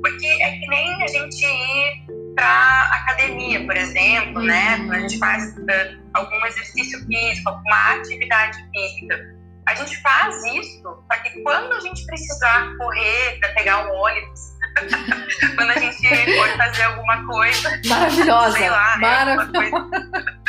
[0.00, 2.06] porque é que nem a gente ir
[2.36, 8.64] para academia, por exemplo, né, quando a gente faz uh, algum exercício físico, alguma atividade
[8.70, 9.40] física.
[9.66, 14.49] A gente faz isso para que quando a gente precisar correr para pegar um ônibus,
[15.56, 17.80] quando a gente for fazer alguma coisa.
[17.86, 18.58] Maravilhosa.
[18.58, 19.90] Sei lá, né, Maravilhosa.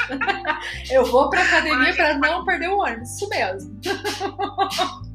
[0.92, 3.80] Eu vou para academia para não perder o ônibus, isso mesmo.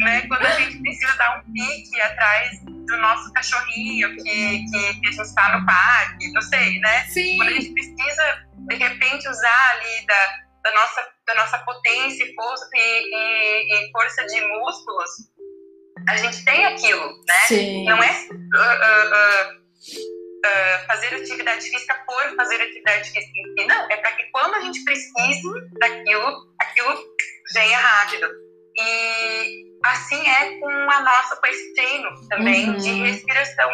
[0.00, 0.22] né?
[0.28, 5.10] Quando a gente precisa dar um pique atrás do nosso cachorrinho que, que, que a
[5.10, 7.04] gente está no parque, não sei, né?
[7.06, 7.36] Sim.
[7.36, 12.34] Quando a gente precisa, de repente, usar ali da, da, nossa, da nossa potência e
[12.34, 15.10] força, e, e, e força de músculos,
[16.08, 17.38] a gente tem aquilo, né?
[17.46, 17.84] Sim.
[17.84, 19.62] Não é uh, uh,
[20.46, 23.90] uh, fazer atividade física por fazer atividade física em si, não.
[23.90, 25.42] É para que quando a gente precise
[25.78, 26.96] daquilo, aquilo
[27.54, 28.28] venha rápido.
[28.76, 32.76] E assim é com a nossa, com esse treino também Uhum.
[32.76, 33.70] de respiração,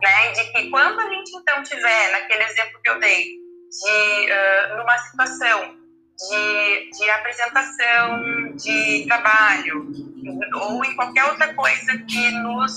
[0.00, 0.32] né?
[0.32, 4.98] De que quando a gente então tiver, naquele exemplo que eu dei, de uh, numa
[4.98, 5.79] situação
[6.28, 9.86] de, de apresentação de trabalho
[10.62, 12.72] ou em qualquer outra coisa que nos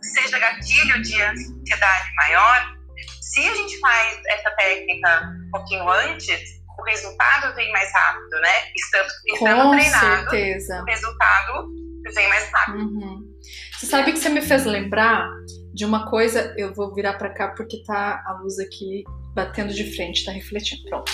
[0.00, 2.76] seja gatilho de ansiedade maior,
[3.20, 8.52] se a gente faz essa técnica um pouquinho antes, o resultado vem mais rápido, né?
[8.74, 10.82] Estando, estando Com treinado, certeza.
[10.82, 11.68] o resultado
[12.14, 12.78] vem mais rápido.
[12.78, 13.36] Uhum.
[13.72, 15.28] Você sabe que você me fez lembrar
[15.74, 19.94] de uma coisa, eu vou virar para cá porque tá a luz aqui batendo de
[19.94, 20.82] frente, tá refletindo.
[20.88, 21.12] Pronto.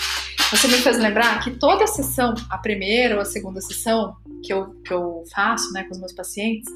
[0.52, 4.66] Você me fez lembrar que toda sessão, a primeira ou a segunda sessão que eu,
[4.84, 6.70] que eu faço né, com os meus pacientes,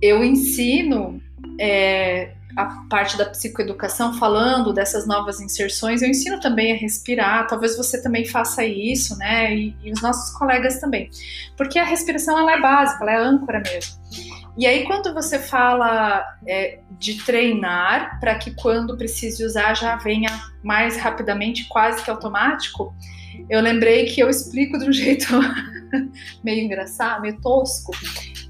[0.00, 1.20] eu ensino
[1.60, 7.76] é, a parte da psicoeducação falando dessas novas inserções, eu ensino também a respirar, talvez
[7.76, 9.54] você também faça isso, né?
[9.54, 11.10] E, e os nossos colegas também.
[11.58, 13.94] Porque a respiração ela é básica, ela é âncora mesmo.
[14.56, 20.30] E aí, quando você fala é, de treinar para que quando precise usar já venha
[20.62, 22.94] mais rapidamente, quase que automático,
[23.50, 25.26] eu lembrei que eu explico de um jeito
[26.42, 27.92] meio engraçado, meio tosco,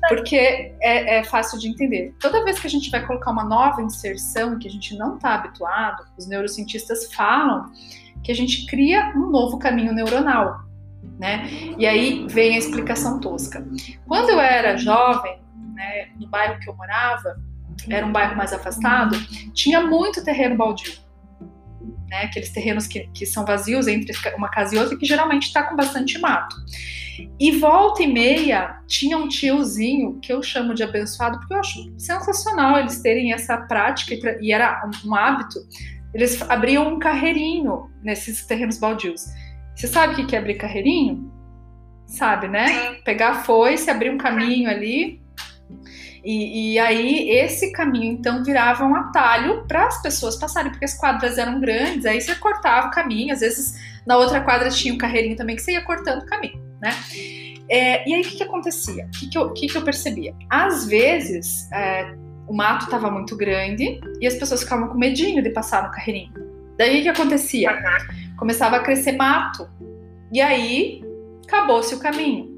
[0.09, 2.15] porque é, é, fácil de entender.
[2.21, 5.35] Toda vez que a gente vai colocar uma nova inserção que a gente não está
[5.35, 7.73] habituado, os neurocientistas falam
[8.23, 10.61] que a gente cria um novo caminho neuronal,
[11.19, 11.49] né?
[11.79, 13.67] E aí vem a explicação tosca.
[14.07, 15.44] Quando eu era jovem,
[15.75, 17.37] né, no bairro que eu morava,
[17.89, 19.17] era um bairro mais afastado,
[19.53, 20.93] tinha muito terreno baldio.
[22.09, 25.65] Né, aqueles terrenos que, que são vazios entre uma casa e outra, que geralmente está
[25.65, 26.57] com bastante mato.
[27.39, 31.95] E volta e meia tinha um tiozinho que eu chamo de abençoado, porque eu acho
[31.99, 35.59] sensacional eles terem essa prática, e era um hábito.
[36.13, 39.25] Eles abriam um carreirinho nesses terrenos baldios.
[39.75, 41.33] Você sabe o que é abrir carreirinho?
[42.07, 42.95] Sabe, né?
[43.05, 45.24] Pegar a foice, abrir um caminho ali.
[46.25, 50.95] E, e aí, esse caminho então virava um atalho para as pessoas passarem, porque as
[50.95, 53.75] quadras eram grandes, aí você cortava o caminho, às vezes
[54.07, 56.91] na outra quadra tinha um carreirinho também que você ia cortando o caminho, né?
[57.69, 59.07] É, e aí, o que, que acontecia?
[59.07, 60.35] O que, que, eu, que, que eu percebia?
[60.51, 62.15] Às vezes, é,
[62.47, 66.33] o mato estava muito grande e as pessoas ficavam com medinho de passar no carreirinho.
[66.77, 67.71] Daí, o que acontecia?
[68.37, 69.69] Começava a crescer mato.
[70.33, 71.03] E aí,
[71.47, 72.54] acabou-se o caminho.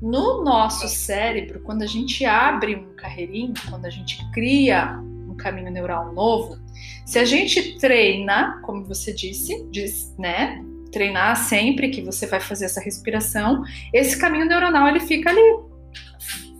[0.00, 4.98] No nosso cérebro, quando a gente abre um carreirinho, quando a gente cria
[5.28, 6.58] um caminho neural novo,
[7.04, 10.64] se a gente treina, como você disse, diz, né?
[10.90, 15.70] Treinar sempre que você vai fazer essa respiração, esse caminho neuronal ele fica ali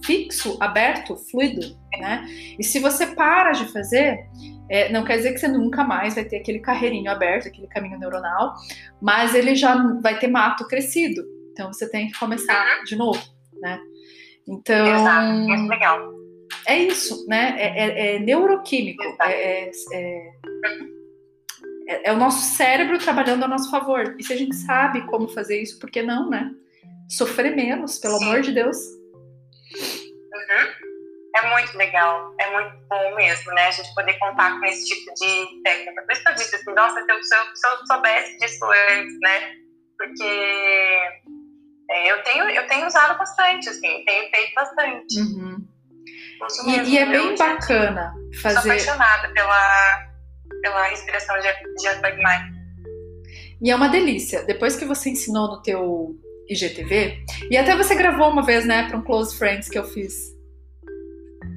[0.05, 2.27] fixo, aberto, fluido, né?
[2.59, 4.29] E se você para de fazer,
[4.69, 7.99] é, não quer dizer que você nunca mais vai ter aquele carreirinho aberto, aquele caminho
[7.99, 8.55] neuronal,
[9.01, 11.40] mas ele já vai ter mato crescido.
[11.51, 13.23] Então você tem que começar de novo,
[13.61, 13.81] né?
[14.49, 14.87] Então.
[14.87, 16.21] Exato, muito legal.
[16.67, 17.57] É isso, né?
[17.59, 19.03] É, é, é neuroquímico.
[19.23, 19.71] É, é,
[21.89, 24.17] é, é, o nosso cérebro trabalhando a nosso favor.
[24.19, 26.51] E se a gente sabe como fazer isso, por que não, né?
[27.09, 28.25] Sofrer menos, pelo Sim.
[28.25, 28.77] amor de Deus.
[28.77, 30.91] Uhum.
[31.37, 33.69] É muito legal, é muito bom mesmo, né?
[33.69, 36.03] A gente poder contar com esse tipo de técnica.
[36.03, 39.55] Por isso que eu disse assim, nossa, se eu, se eu soubesse disso antes, né?
[39.97, 41.01] Porque
[41.91, 45.21] é, eu, tenho, eu tenho usado bastante, assim, tenho feito bastante.
[45.21, 45.67] Uhum.
[46.67, 48.71] E, e é bem bacana Sou fazer.
[48.71, 50.09] apaixonada pela,
[50.63, 52.59] pela respiração dia- diafragmática.
[53.63, 54.43] E é uma delícia.
[54.45, 56.17] Depois que você ensinou no teu
[56.49, 60.15] IGTV, e até você gravou uma vez, né, para um Close Friends que eu fiz.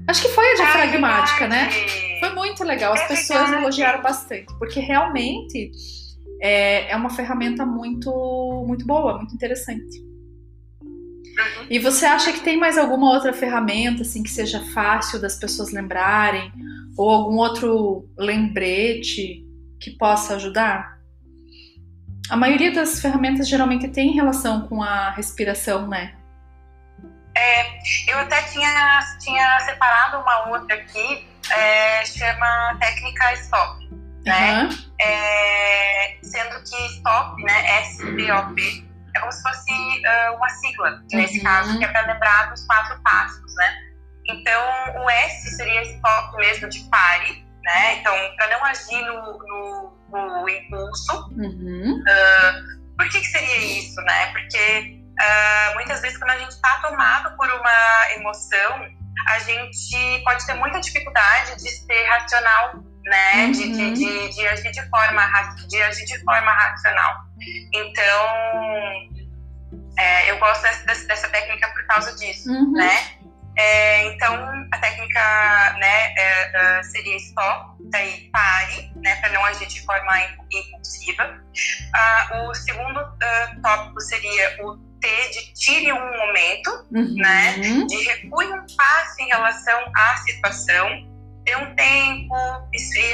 [0.10, 1.70] Acho que foi a diafragmática, Ai, né?
[2.20, 2.92] Foi muito legal.
[2.94, 3.62] As É pessoas verdade.
[3.64, 5.72] elogiaram bastante, porque realmente
[6.42, 8.12] é, é uma ferramenta muito,
[8.68, 10.04] muito boa, muito interessante.
[11.38, 11.68] Uhum.
[11.70, 15.72] E você acha que tem mais alguma outra ferramenta assim que seja fácil das pessoas
[15.72, 16.52] lembrarem
[16.98, 19.44] ou algum outro lembrete
[19.80, 21.00] que possa ajudar?
[22.30, 26.16] A maioria das ferramentas geralmente tem relação com a respiração, né?
[28.08, 33.90] Eu até tinha, tinha separado uma outra aqui, é, chama técnica stop,
[34.26, 34.52] né?
[34.52, 34.70] Aham.
[35.02, 41.44] É, sendo que stop, né, S-T-O-P, é como se fosse uh, uma sigla, nesse uhum.
[41.44, 43.78] caso, que é para lembrar dos quatro passos, né?
[44.28, 44.62] Então,
[45.04, 47.96] o S seria esse foco mesmo de pare, né?
[47.98, 51.30] Então, para não agir no, no, no impulso.
[51.38, 52.00] Uhum.
[52.00, 54.32] Uh, por que, que seria isso, né?
[54.32, 58.88] Porque uh, muitas vezes quando a gente está tomado por uma emoção,
[59.30, 63.46] a gente pode ter muita dificuldade de ser racional, né?
[63.46, 63.52] Uhum.
[63.52, 63.94] De, de, uhum.
[63.94, 65.22] de, de, agir de forma
[65.68, 67.26] de agir de forma racional.
[67.74, 69.24] Então,
[69.98, 72.72] é, eu gosto dessa, dessa, técnica por causa disso, uhum.
[72.74, 72.98] né?
[73.56, 74.34] É, então,
[74.72, 80.12] a técnica né, é, é, seria stop, daí pare, né, para não agir de forma
[80.52, 81.40] impulsiva.
[81.94, 87.16] Ah, o segundo uh, tópico seria o T de tire um momento, uhum.
[87.16, 90.90] né, de recue um passo em relação à situação,
[91.44, 91.73] dê um esfrie a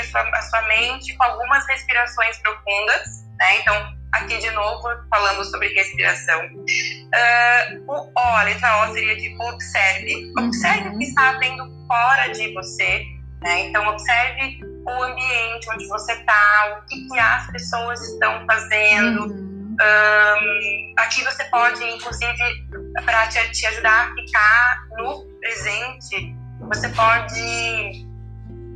[0.09, 5.67] sua, a sua mente com algumas respirações profundas, né, então aqui de novo falando sobre
[5.69, 6.45] respiração.
[6.45, 10.31] Uh, o O, a letra O seria de observe.
[10.37, 10.95] Observe uhum.
[10.95, 13.05] o que está havendo fora de você.
[13.41, 13.67] Né?
[13.67, 19.27] Então, observe o ambiente onde você está, o que, que as pessoas estão fazendo.
[19.27, 19.77] Uhum.
[19.81, 22.67] Um, aqui você pode, inclusive,
[23.05, 28.08] para te, te, ajudar a ficar no presente, você pode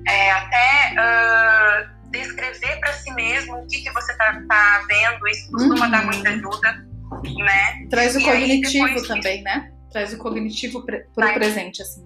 [0.08, 5.52] é, até uh, descrever para si mesmo o que, que você está tá vendo, isso
[5.52, 5.92] costuma uhum.
[5.92, 6.86] dar muita ajuda,
[7.38, 7.88] né?
[7.90, 9.72] Traz o e cognitivo aí, também, né?
[9.92, 12.06] Traz o cognitivo para o presente, assim,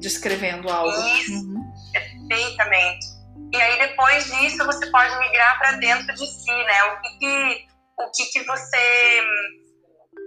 [0.00, 0.90] descrevendo algo.
[0.90, 1.72] Isso, uhum.
[1.92, 3.06] perfeitamente.
[3.52, 6.82] E aí depois disso você pode migrar para dentro de si, né?
[6.84, 7.66] O que que,
[7.98, 9.22] o que, que você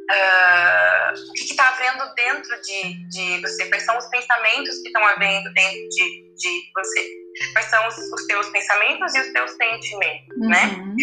[0.10, 5.06] uh, o que está havendo dentro de, de você, quais são os pensamentos que estão
[5.06, 7.10] havendo dentro de, de você,
[7.54, 10.50] quais são os, os teus pensamentos e os teus sentimentos, uhum.
[10.50, 10.96] né?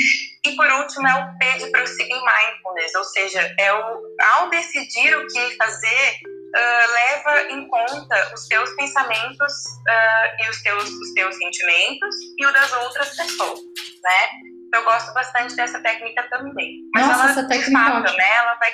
[0.44, 5.16] E por último é o P de prosseguir mindfulness, ou seja, é o, ao decidir
[5.16, 6.12] o que fazer,
[6.56, 9.52] uh, leva em conta os teus pensamentos
[9.88, 13.60] uh, e os teus, os teus sentimentos e o das outras pessoas,
[14.02, 14.56] né?
[14.74, 16.82] Eu gosto bastante dessa técnica também.
[16.92, 18.72] Mas Nossa, ela, essa técnica de fato, é né, ela vai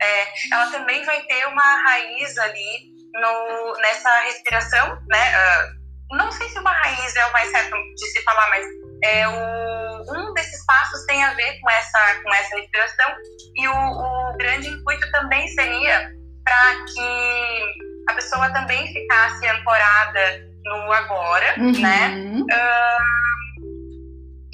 [0.00, 5.32] é, ela também vai ter uma raiz ali no, nessa respiração, né?
[5.36, 8.66] Uh, não sei se uma raiz é o mais certo de se falar, mas
[9.04, 13.14] é o, um desses passos tem a ver com essa, com essa respiração
[13.56, 16.12] e o, o grande intuito também seria
[16.44, 21.80] para que a pessoa também ficasse ancorada no agora, uhum.
[21.80, 22.08] né?
[22.40, 23.18] Uh,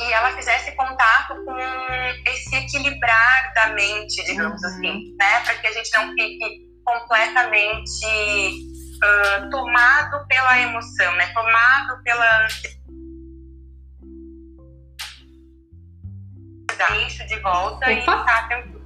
[0.01, 0.53] e ela fizesse
[2.26, 4.68] esse equilibrar da mente, digamos uhum.
[4.68, 5.40] assim, né?
[5.44, 8.06] Para que a gente não fique completamente
[8.96, 11.26] uh, tomado pela emoção, né?
[11.32, 12.48] Tomado pela
[17.06, 17.92] isso de volta Opa.
[17.92, 18.84] e tá tranquilo.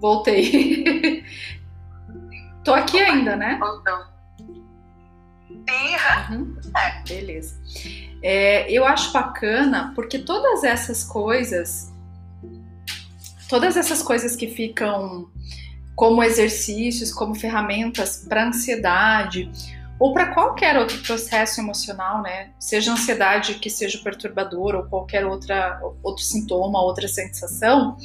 [0.00, 1.24] Voltei.
[2.64, 3.12] Tô aqui Opa.
[3.12, 3.56] ainda, né?
[3.60, 4.11] Voltou.
[6.30, 6.56] Uhum.
[6.76, 7.02] é.
[7.06, 7.60] Beleza.
[8.22, 11.92] É, eu acho bacana porque todas essas coisas,
[13.48, 15.28] todas essas coisas que ficam
[15.94, 19.50] como exercícios, como ferramentas para ansiedade
[19.98, 22.50] ou para qualquer outro processo emocional, né?
[22.58, 27.96] Seja ansiedade que seja perturbador ou qualquer outra outro sintoma, outra sensação,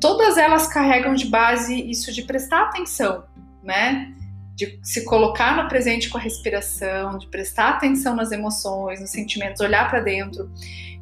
[0.00, 3.24] todas elas carregam de base isso de prestar atenção,
[3.62, 4.14] né?
[4.58, 9.60] De se colocar no presente com a respiração, de prestar atenção nas emoções, nos sentimentos,
[9.60, 10.50] olhar para dentro.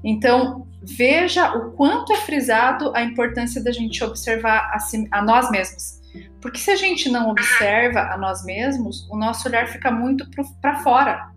[0.04, 5.50] Então, veja o quanto é frisado a importância da gente observar a, si, a nós
[5.50, 6.02] mesmos.
[6.38, 10.28] Porque se a gente não observa a nós mesmos, o nosso olhar fica muito
[10.60, 11.30] para fora,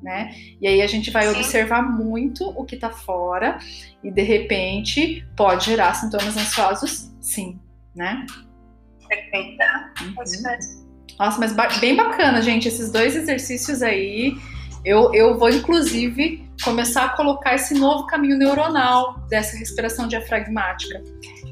[0.00, 0.32] né?
[0.60, 1.30] E aí a gente vai Sim.
[1.30, 3.58] observar muito o que está fora
[4.00, 7.58] e de repente pode gerar sintomas ansiosos, sim,
[7.96, 8.24] né?
[9.08, 9.92] Perfeita.
[10.02, 10.83] Uhum.
[11.18, 14.36] Nossa, mas bem bacana, gente, esses dois exercícios aí.
[14.84, 21.02] Eu, eu vou, inclusive, começar a colocar esse novo caminho neuronal dessa respiração diafragmática.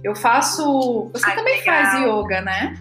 [0.04, 1.10] Eu faço.
[1.14, 1.84] Você Ai, também legal.
[1.84, 2.74] faz yoga, né?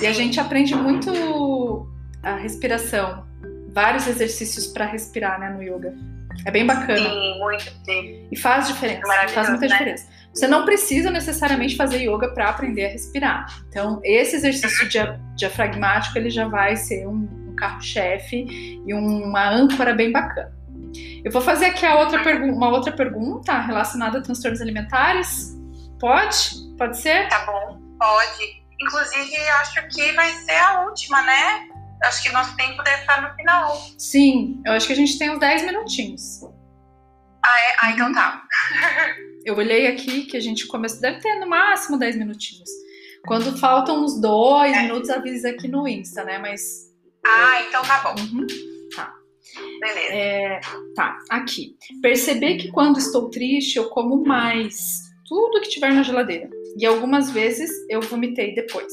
[0.00, 1.86] E a gente aprende muito
[2.22, 3.26] a respiração.
[3.72, 5.94] Vários exercícios para respirar, né, no yoga.
[6.44, 6.98] É bem bacana.
[6.98, 8.28] Sim, muito sim.
[8.30, 9.06] E faz diferença.
[9.28, 9.72] Faz muita né?
[9.72, 10.06] diferença.
[10.36, 13.46] Você não precisa necessariamente fazer yoga para aprender a respirar.
[13.68, 14.86] Então, esse exercício
[15.34, 18.44] diafragmático ele já vai ser um, um carro-chefe
[18.86, 20.54] e uma âncora bem bacana.
[21.24, 25.56] Eu vou fazer aqui a outra uma outra pergunta relacionada a transtornos alimentares.
[25.98, 26.36] Pode?
[26.76, 27.28] Pode ser?
[27.28, 28.62] Tá bom, pode.
[28.78, 31.66] Inclusive, acho que vai ser a última, né?
[32.04, 33.74] Acho que nosso tempo deve estar no final.
[33.98, 36.42] Sim, eu acho que a gente tem uns 10 minutinhos.
[37.42, 37.76] Ah, é?
[37.80, 38.42] Ah, então tá.
[39.46, 42.68] Eu olhei aqui que a gente começou, deve ter no máximo 10 minutinhos.
[43.24, 44.82] Quando faltam uns dois é.
[44.82, 46.36] minutos, avisa aqui no Insta, né?
[46.36, 46.92] Mas.
[47.24, 48.20] Ah, então tá bom.
[48.20, 48.46] Uhum.
[48.94, 49.14] Tá.
[49.80, 50.12] Beleza.
[50.12, 50.60] É,
[50.96, 51.76] tá, aqui.
[52.02, 56.50] Perceber que quando estou triste, eu como mais tudo que tiver na geladeira.
[56.76, 58.92] E algumas vezes eu vomitei depois.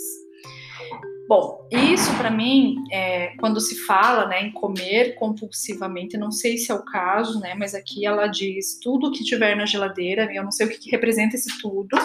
[1.28, 6.72] Bom, isso para mim, é, quando se fala né, em comer compulsivamente, não sei se
[6.72, 10.52] é o caso, né, mas aqui ela diz tudo que tiver na geladeira, eu não
[10.52, 11.98] sei o que, que representa esse tudo,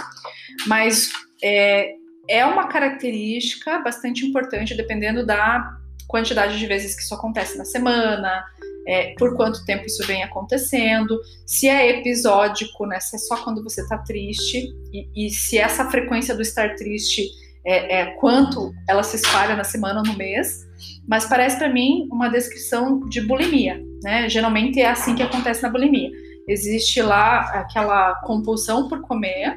[0.68, 1.10] mas
[1.42, 1.94] é,
[2.28, 8.44] é uma característica bastante importante, dependendo da quantidade de vezes que isso acontece na semana,
[8.86, 13.64] é, por quanto tempo isso vem acontecendo, se é episódico, né, se é só quando
[13.64, 17.28] você está triste, e, e se essa frequência do estar triste
[17.64, 20.66] é, é, quanto ela se espalha na semana ou no mês,
[21.06, 24.28] mas parece para mim uma descrição de bulimia, né?
[24.28, 26.10] Geralmente é assim que acontece na bulimia.
[26.46, 29.56] Existe lá aquela compulsão por comer,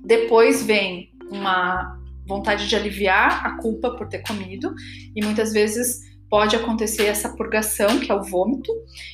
[0.00, 4.74] depois vem uma vontade de aliviar a culpa por ter comido,
[5.14, 6.00] e muitas vezes
[6.32, 8.72] pode acontecer essa purgação, que é o vômito,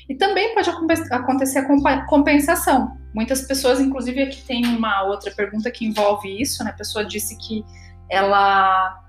[0.08, 0.70] e também pode
[1.10, 2.96] acontecer a compensação.
[3.12, 6.70] Muitas pessoas, inclusive aqui tem uma outra pergunta que envolve isso, né?
[6.70, 7.64] A pessoa disse que
[8.08, 9.02] ela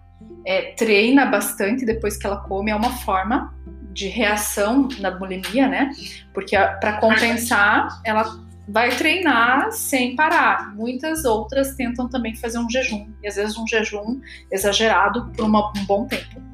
[0.43, 3.53] é, treina bastante depois que ela come, é uma forma
[3.93, 5.91] de reação na bulimia, né?
[6.33, 10.73] Porque para compensar, ela vai treinar sem parar.
[10.73, 14.19] Muitas outras tentam também fazer um jejum, e às vezes um jejum
[14.51, 16.49] exagerado por uma, um bom tempo.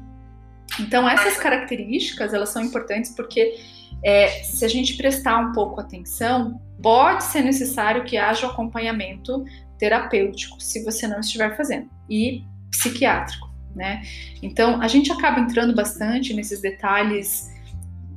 [0.80, 3.56] Então essas características elas são importantes porque
[4.02, 9.44] é, se a gente prestar um pouco atenção, pode ser necessário que haja acompanhamento
[9.78, 14.02] terapêutico, se você não estiver fazendo, e psiquiátrico, né?
[14.42, 17.50] Então, a gente acaba entrando bastante nesses detalhes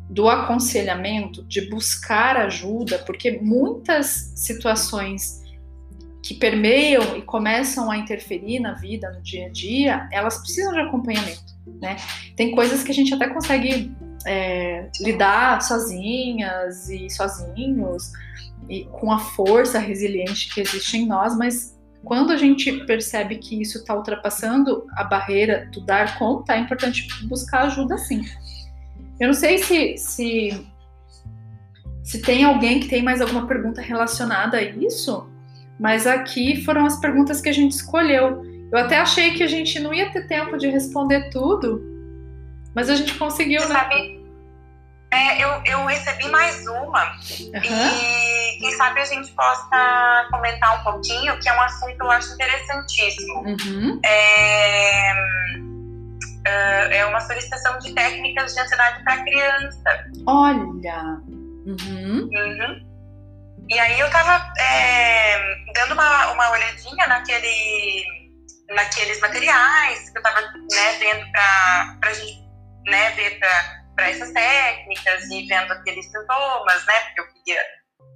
[0.10, 5.44] do aconselhamento, de buscar ajuda, porque muitas situações
[6.24, 10.80] que permeiam e começam a interferir na vida, no dia a dia, elas precisam de
[10.80, 11.49] acompanhamento,
[11.82, 11.98] né?
[12.36, 13.92] Tem coisas que a gente até consegue
[14.26, 18.12] é, lidar sozinhas e sozinhos,
[18.68, 23.62] e com a força resiliente que existe em nós, mas quando a gente percebe que
[23.62, 28.24] isso está ultrapassando a barreira do dar conta, é importante buscar ajuda sim.
[29.20, 30.68] Eu não sei se, se,
[32.04, 35.30] se tem alguém que tem mais alguma pergunta relacionada a isso,
[35.80, 38.44] mas aqui foram as perguntas que a gente escolheu.
[38.72, 41.82] Eu até achei que a gente não ia ter tempo de responder tudo,
[42.76, 43.76] mas a gente conseguiu, né?
[43.76, 44.20] Sabe,
[45.12, 47.62] é, eu, eu recebi mais uma uhum.
[47.64, 52.12] e quem sabe a gente possa comentar um pouquinho, que é um assunto que eu
[52.12, 53.40] acho interessantíssimo.
[53.40, 54.00] Uhum.
[54.06, 55.12] É,
[56.46, 60.06] é, é uma solicitação de técnicas de ansiedade para criança.
[60.28, 61.22] Olha!
[61.66, 62.30] Uhum.
[62.32, 62.90] Uhum.
[63.68, 65.38] E aí eu tava é,
[65.74, 68.06] dando uma, uma olhadinha naquele,
[68.70, 72.50] naqueles materiais que eu tava né, vendo para a gente
[72.86, 77.00] né, ver para essas técnicas e vendo aqueles sintomas, né?
[77.02, 77.62] Porque eu queria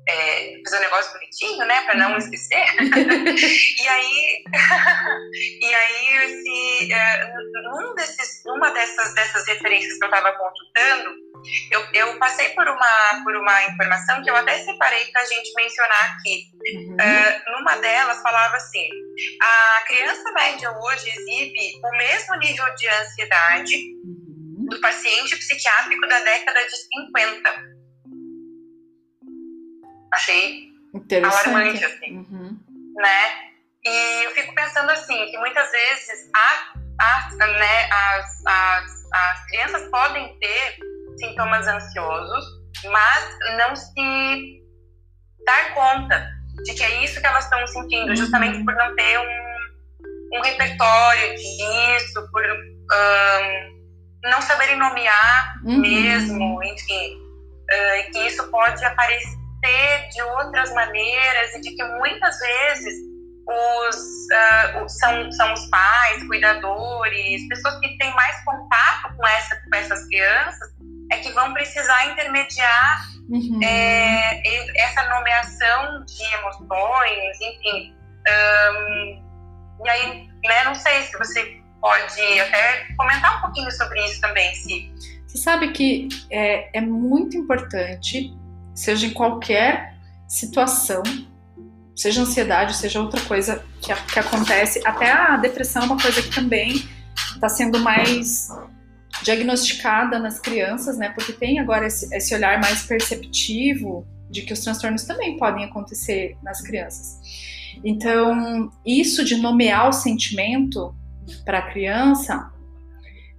[0.07, 1.81] é, fazer um negócio bonitinho, né?
[1.81, 2.17] Para não uhum.
[2.17, 2.65] esquecer.
[2.79, 4.43] e aí,
[5.61, 7.33] e aí esse, é,
[7.63, 11.15] num desses, numa dessas, dessas referências que eu estava consultando,
[11.71, 15.53] eu, eu passei por uma, por uma informação que eu até separei para a gente
[15.55, 16.45] mencionar aqui.
[16.75, 16.93] Uhum.
[16.95, 18.87] Uh, numa delas falava assim:
[19.41, 23.93] a criança média hoje exibe o mesmo nível de ansiedade
[24.69, 27.73] do paciente psiquiátrico da década de 50.
[30.13, 30.73] Achei
[31.23, 32.17] alarmante, assim.
[32.17, 32.59] Uhum.
[32.95, 33.53] Né?
[33.85, 39.89] E eu fico pensando assim, que muitas vezes a, a, né, as, as, as crianças
[39.89, 40.77] podem ter
[41.17, 42.45] sintomas ansiosos,
[42.85, 44.63] mas não se
[45.45, 46.29] dar conta
[46.63, 48.15] de que é isso que elas estão sentindo, uhum.
[48.15, 55.79] justamente por não ter um, um repertório disso, por um, não saberem nomear uhum.
[55.79, 59.33] mesmo, enfim, uh, que isso pode aparecer
[60.13, 62.93] de outras maneiras e de que muitas vezes
[63.47, 69.75] os, uh, são, são os pais, cuidadores, pessoas que têm mais contato com, essa, com
[69.75, 70.69] essas crianças,
[71.11, 73.59] é que vão precisar intermediar uhum.
[73.63, 77.95] é, essa nomeação de emoções, enfim.
[78.27, 79.23] Um,
[79.85, 84.53] e aí, né, não sei se você pode até comentar um pouquinho sobre isso também,
[84.55, 84.91] se.
[85.27, 88.33] Você sabe que é, é muito importante,
[88.73, 89.95] seja em qualquer
[90.27, 91.01] situação,
[91.95, 96.29] seja ansiedade, seja outra coisa que, que acontece, até a depressão é uma coisa que
[96.29, 96.87] também
[97.35, 98.49] está sendo mais
[99.21, 101.09] diagnosticada nas crianças, né?
[101.09, 106.35] Porque tem agora esse, esse olhar mais perceptivo de que os transtornos também podem acontecer
[106.41, 107.19] nas crianças.
[107.83, 110.95] Então, isso de nomear o sentimento
[111.45, 112.51] para a criança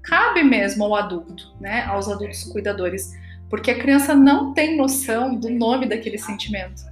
[0.02, 1.82] cabe mesmo ao adulto, né?
[1.84, 3.12] Aos adultos cuidadores,
[3.50, 6.82] porque a criança não tem noção do nome daquele sentimento.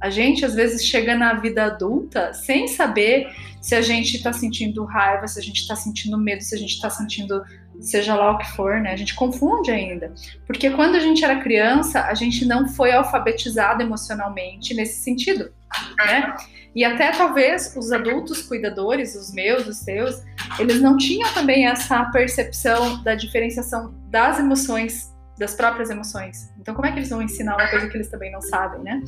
[0.00, 3.26] A gente às vezes chega na vida adulta sem saber
[3.60, 6.74] se a gente está sentindo raiva, se a gente está sentindo medo, se a gente
[6.74, 7.42] está sentindo
[7.80, 8.92] seja lá o que for, né?
[8.92, 10.12] A gente confunde ainda.
[10.46, 15.52] Porque quando a gente era criança, a gente não foi alfabetizado emocionalmente nesse sentido,
[15.98, 16.34] né?
[16.74, 20.22] E até talvez os adultos cuidadores, os meus, os seus,
[20.58, 26.52] eles não tinham também essa percepção da diferenciação das emoções, das próprias emoções.
[26.58, 29.00] Então, como é que eles vão ensinar uma coisa que eles também não sabem, né?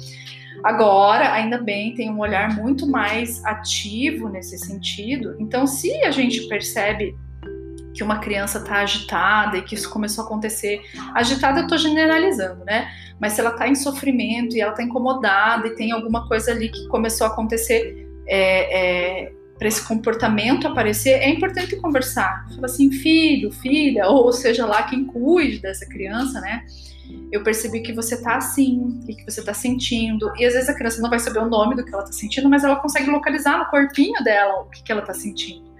[0.62, 5.36] Agora, ainda bem, tem um olhar muito mais ativo nesse sentido.
[5.38, 7.16] Então, se a gente percebe
[7.96, 10.82] que uma criança está agitada e que isso começou a acontecer.
[11.14, 12.88] Agitada eu estou generalizando, né?
[13.18, 16.68] Mas se ela está em sofrimento e ela está incomodada e tem alguma coisa ali
[16.68, 22.46] que começou a acontecer é, é, para esse comportamento aparecer, é importante conversar.
[22.54, 26.66] Fala assim, filho, filha, ou seja lá quem cuide dessa criança, né?
[27.32, 30.30] Eu percebi que você tá assim, e que você tá sentindo.
[30.36, 32.46] E às vezes a criança não vai saber o nome do que ela tá sentindo,
[32.50, 35.75] mas ela consegue localizar no corpinho dela o que, que ela tá sentindo.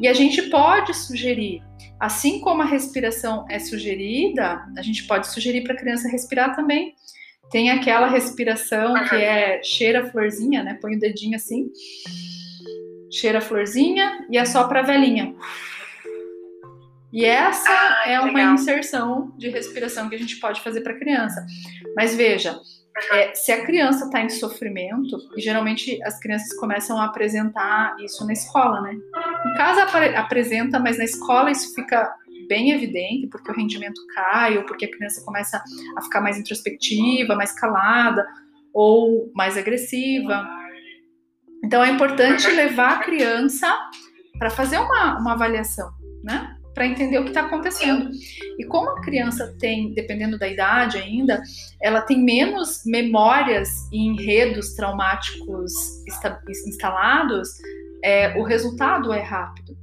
[0.00, 1.62] E a gente pode sugerir,
[1.98, 6.94] assim como a respiração é sugerida, a gente pode sugerir para a criança respirar também.
[7.50, 10.78] Tem aquela respiração que é cheira a florzinha, né?
[10.80, 11.70] Põe o dedinho assim,
[13.10, 15.34] cheira a florzinha e assopra a velhinha.
[17.12, 18.54] E essa ah, é uma legal.
[18.54, 21.44] inserção de respiração que a gente pode fazer para a criança.
[21.96, 22.60] Mas veja,
[23.12, 28.26] é, se a criança está em sofrimento, e geralmente as crianças começam a apresentar isso
[28.26, 28.94] na escola, né?
[29.46, 32.12] Em casa ap apresenta, mas na escola isso fica
[32.48, 35.62] bem evidente, porque o rendimento cai, ou porque a criança começa
[35.96, 38.26] a ficar mais introspectiva, mais calada,
[38.72, 40.48] ou mais agressiva.
[41.64, 43.72] Então é importante levar a criança
[44.38, 45.90] para fazer uma, uma avaliação,
[46.24, 46.58] né?
[46.78, 48.08] para entender o que está acontecendo.
[48.56, 51.42] E como a criança tem, dependendo da idade ainda,
[51.82, 55.72] ela tem menos memórias e enredos traumáticos
[56.68, 57.48] instalados,
[58.02, 59.76] é, o resultado é rápido.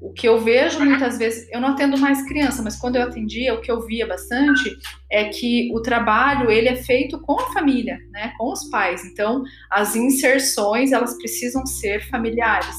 [0.00, 3.54] O que eu vejo muitas vezes, eu não atendo mais criança, mas quando eu atendia,
[3.54, 4.76] o que eu via bastante
[5.10, 9.02] é que o trabalho ele é feito com a família, né, com os pais.
[9.06, 12.76] Então, as inserções elas precisam ser familiares.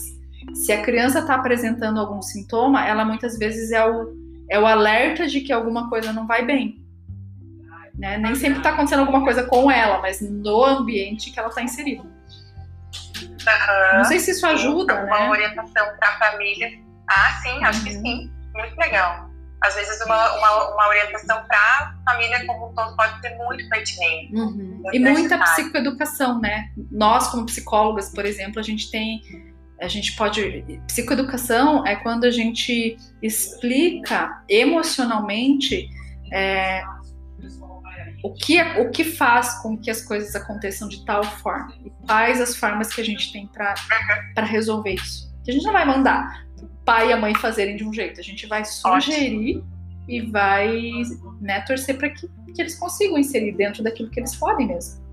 [0.54, 4.14] Se a criança está apresentando algum sintoma, ela muitas vezes é o,
[4.48, 6.86] é o alerta de que alguma coisa não vai bem.
[7.98, 8.20] Né?
[8.20, 12.15] Nem sempre está acontecendo alguma coisa com ela, mas no ambiente que ela está inserida.
[13.52, 13.98] Uhum.
[13.98, 15.18] Não sei se isso ajuda, uma né?
[15.18, 16.72] Uma orientação para a família.
[17.10, 17.86] Ah, sim, acho uhum.
[17.86, 18.32] que sim.
[18.54, 19.30] Muito legal.
[19.62, 23.68] Às vezes uma, uma, uma orientação para a família como um todo pode ser muito
[23.70, 24.36] pertinente.
[24.36, 24.80] Uhum.
[24.84, 26.70] Muito e muita psicoeducação, né?
[26.92, 29.22] Nós, como psicólogas, por exemplo, a gente tem
[29.82, 30.64] a gente pode.
[30.88, 35.90] Psicoeducação é quando a gente explica emocionalmente
[36.32, 36.82] é,
[38.26, 42.42] o, que, o que faz com que as coisas aconteçam de tal forma e quais
[42.42, 45.32] as formas que a gente tem para resolver isso.
[45.44, 48.20] Que a gente não vai mandar o pai e a mãe fazerem de um jeito,
[48.20, 49.64] a gente vai sugerir Ótimo.
[50.08, 50.92] e vai
[51.40, 55.05] né, torcer para que, que eles consigam inserir dentro daquilo que eles podem mesmo.